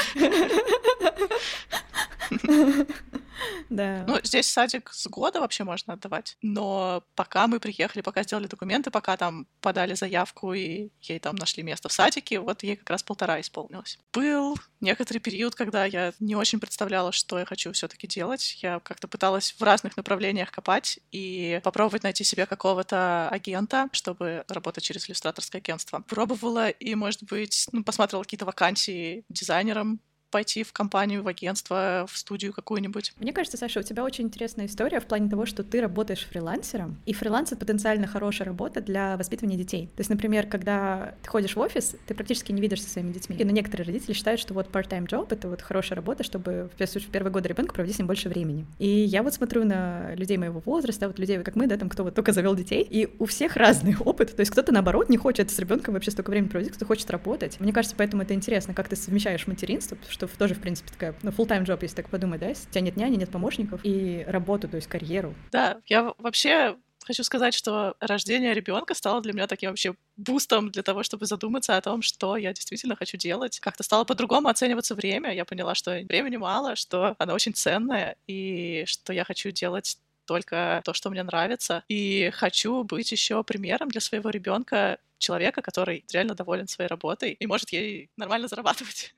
Да. 3.69 4.05
Ну, 4.07 4.19
здесь 4.23 4.51
садик 4.51 4.91
с 4.93 5.07
года 5.09 5.41
вообще 5.41 5.65
можно 5.65 5.95
отдавать. 5.95 6.37
Но 6.43 7.03
пока 7.15 7.47
мы 7.47 7.61
приехали, 7.61 8.03
пока 8.03 8.23
сделали 8.23 8.47
документы, 8.47 8.91
пока 8.91 9.17
там 9.17 9.47
подали 9.61 9.95
заявку 9.95 10.53
и 10.53 10.91
ей 11.01 11.19
там 11.19 11.37
нашли 11.37 11.63
место 11.63 11.89
в 11.89 11.93
садике, 11.93 12.41
вот 12.41 12.63
ей 12.63 12.77
как 12.77 12.91
раз 12.91 13.03
полтора 13.03 13.41
исполнилось. 13.41 13.99
Был 14.13 14.57
некоторый 14.81 15.19
период, 15.19 15.55
когда 15.55 15.85
я 15.85 16.13
не 16.21 16.37
очень 16.37 16.61
представляла, 16.61 17.13
что 17.13 17.39
я 17.39 17.45
хочу 17.45 17.73
все 17.73 17.89
таки 17.89 18.07
делать. 18.07 18.59
Я 18.63 18.81
как-то 18.81 19.09
пыталась 19.09 19.53
в 19.59 19.63
разных 19.63 19.97
направлениях 19.97 20.51
копать 20.51 20.99
и 21.11 21.61
попробовать 21.65 22.03
найти 22.03 22.25
себе 22.25 22.47
какого-то 22.47 23.29
агента, 23.29 23.89
чтобы 23.93 24.45
работать 24.49 24.85
через 24.85 25.09
иллюстраторское 25.09 25.61
агентство. 25.61 26.01
Пробовала 26.01 26.69
и, 26.69 26.95
может 26.95 27.25
быть, 27.25 27.67
ну, 27.73 27.83
посмотрела 27.83 28.23
какие-то 28.23 28.45
вакансии 28.47 29.25
дизайнером, 29.29 30.01
пойти 30.31 30.63
в 30.63 30.73
компанию, 30.73 31.23
в 31.23 31.29
агентство, 31.29 32.07
в 32.11 32.17
студию 32.17 32.53
какую-нибудь. 32.53 33.13
Мне 33.19 33.33
кажется, 33.33 33.57
Саша, 33.57 33.81
у 33.81 33.83
тебя 33.83 34.05
очень 34.05 34.25
интересная 34.25 34.67
история 34.67 35.01
в 35.01 35.07
плане 35.07 35.29
того, 35.29 35.47
что 35.47 35.63
ты 35.63 35.81
работаешь 35.81 36.27
фрилансером, 36.27 36.97
и 37.07 37.13
фриланс— 37.13 37.53
это 37.53 37.61
потенциально 37.61 38.07
хорошая 38.07 38.47
работа 38.47 38.81
для 38.81 39.17
воспитывания 39.17 39.57
детей. 39.57 39.87
То 39.97 40.01
есть, 40.01 40.11
например, 40.11 40.47
когда 40.47 41.15
ты 41.23 41.29
ходишь 41.29 41.57
в 41.57 41.61
офис, 41.61 41.97
ты 42.07 42.15
практически 42.15 42.53
не 42.53 42.61
видишься 42.61 42.87
со 42.87 42.93
своими 42.95 43.13
детьми. 43.13 43.37
Но 43.43 43.51
некоторые 43.51 43.87
родители 43.87 44.13
считают, 44.13 44.41
что 44.41 44.55
вот 44.55 44.69
part-time 44.71 45.07
job— 45.07 45.29
это 45.31 45.49
вот 45.49 45.63
хорошая 45.63 45.97
работа, 45.97 46.23
чтобы 46.23 46.71
в 46.77 47.11
первые 47.11 47.33
годы 47.33 47.49
ребенка 47.49 47.75
проводить 47.75 47.97
с 47.97 47.99
ним 47.99 48.07
больше 48.07 48.29
времени. 48.29 48.67
И 48.79 48.89
я 48.89 49.23
вот 49.23 49.35
смотрю 49.35 49.65
на 49.65 50.15
людей 50.15 50.37
моего 50.37 50.61
возраста, 50.65 51.07
вот 51.07 51.19
людей, 51.19 51.43
как 51.43 51.57
мы, 51.57 51.67
да, 51.67 51.77
там, 51.77 51.89
кто 51.89 52.05
вот 52.05 52.15
только 52.15 52.33
завел 52.33 52.55
детей, 52.55 52.87
и 52.89 53.09
у 53.19 53.27
всех 53.27 53.57
разный 53.57 53.97
опыт. 54.01 54.35
То 54.35 54.41
есть 54.41 54.51
кто-то, 54.53 54.73
наоборот, 54.73 55.09
не 55.09 55.17
хочет 55.17 55.51
с 55.51 55.59
ребенком 55.59 55.95
вообще 55.95 56.11
столько 56.11 56.31
времени 56.31 56.49
проводить, 56.49 56.73
кто 56.73 56.85
хочет 56.85 57.11
работать. 57.11 57.61
Мне 57.61 57.73
кажется, 57.73 57.97
поэтому 57.97 58.23
это 58.23 58.35
интересно, 58.35 58.75
как 58.75 58.89
ты 58.89 58.97
совмещаешь 58.97 59.47
материнство, 59.47 59.97
что 60.17 60.27
тоже, 60.27 60.55
в 60.55 60.61
принципе, 60.61 60.91
такая, 60.91 61.15
ну, 61.23 61.31
full-time 61.31 61.65
job, 61.65 61.79
если 61.83 61.97
так 61.97 62.09
подумать, 62.09 62.41
да, 62.41 62.49
у 62.49 62.55
тебя 62.55 62.81
нет 62.81 62.97
няни, 62.97 63.17
нет 63.17 63.31
помощников, 63.31 63.81
и 63.85 64.25
работу, 64.27 64.69
то 64.69 64.77
есть 64.77 64.89
карьеру. 64.89 65.35
Да, 65.53 65.79
я 65.87 66.15
вообще 66.19 66.77
хочу 67.05 67.23
сказать, 67.23 67.55
что 67.55 67.95
рождение 68.01 68.55
ребенка 68.55 68.95
стало 68.95 69.21
для 69.21 69.33
меня 69.33 69.47
таким 69.47 69.71
вообще 69.71 69.95
бустом 70.17 70.71
для 70.71 70.83
того, 70.83 71.03
чтобы 71.03 71.27
задуматься 71.27 71.77
о 71.77 71.81
том, 71.81 72.03
что 72.03 72.37
я 72.37 72.53
действительно 72.53 72.97
хочу 72.97 73.17
делать. 73.17 73.61
Как-то 73.61 73.83
стало 73.83 74.05
по-другому 74.05 74.49
оцениваться 74.49 74.95
время. 74.95 75.33
Я 75.33 75.45
поняла, 75.45 75.75
что 75.75 75.93
времени 76.09 76.37
мало, 76.37 76.75
что 76.75 77.15
оно 77.19 77.35
очень 77.35 77.55
ценное, 77.55 78.17
и 78.27 78.85
что 78.87 79.13
я 79.13 79.25
хочу 79.25 79.51
делать 79.51 79.99
только 80.25 80.81
то, 80.85 80.95
что 80.95 81.11
мне 81.11 81.23
нравится. 81.23 81.85
И 81.89 82.31
хочу 82.35 82.83
быть 82.83 83.13
еще 83.13 83.45
примером 83.45 83.89
для 83.89 84.01
своего 84.01 84.31
ребенка 84.31 84.99
человека, 85.19 85.63
который 85.63 86.05
реально 86.13 86.35
доволен 86.35 86.67
своей 86.67 86.89
работой 86.89 87.33
и 87.33 87.47
может 87.47 87.71
ей 87.71 88.11
нормально 88.17 88.49
зарабатывать. 88.49 89.15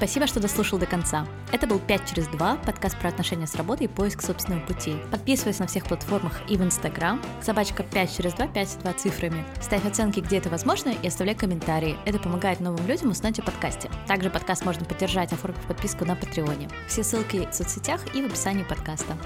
Спасибо, 0.00 0.26
что 0.26 0.40
дослушал 0.40 0.78
до 0.78 0.86
конца. 0.86 1.26
Это 1.52 1.66
был 1.66 1.78
5 1.78 2.08
через 2.08 2.26
2, 2.28 2.56
подкаст 2.64 2.98
про 2.98 3.10
отношения 3.10 3.46
с 3.46 3.54
работой 3.54 3.84
и 3.84 3.86
поиск 3.86 4.22
собственного 4.22 4.64
пути. 4.64 4.96
Подписывайся 5.10 5.60
на 5.60 5.66
всех 5.66 5.84
платформах 5.84 6.40
и 6.48 6.56
в 6.56 6.62
Инстаграм, 6.62 7.20
собачка 7.42 7.82
5 7.82 8.16
через 8.16 8.32
2, 8.32 8.46
5 8.46 8.78
2 8.80 8.92
цифрами. 8.94 9.44
Ставь 9.60 9.84
оценки, 9.84 10.20
где 10.20 10.38
это 10.38 10.48
возможно, 10.48 10.88
и 10.88 11.06
оставляй 11.06 11.34
комментарии. 11.34 11.98
Это 12.06 12.18
помогает 12.18 12.60
новым 12.60 12.86
людям 12.86 13.10
узнать 13.10 13.40
о 13.40 13.42
подкасте. 13.42 13.90
Также 14.08 14.30
подкаст 14.30 14.64
можно 14.64 14.86
поддержать, 14.86 15.34
оформив 15.34 15.60
подписку 15.66 16.06
на 16.06 16.16
Патреоне. 16.16 16.70
Все 16.88 17.04
ссылки 17.04 17.46
в 17.50 17.54
соцсетях 17.54 18.00
и 18.14 18.22
в 18.22 18.24
описании 18.24 18.64
подкаста. 18.64 19.18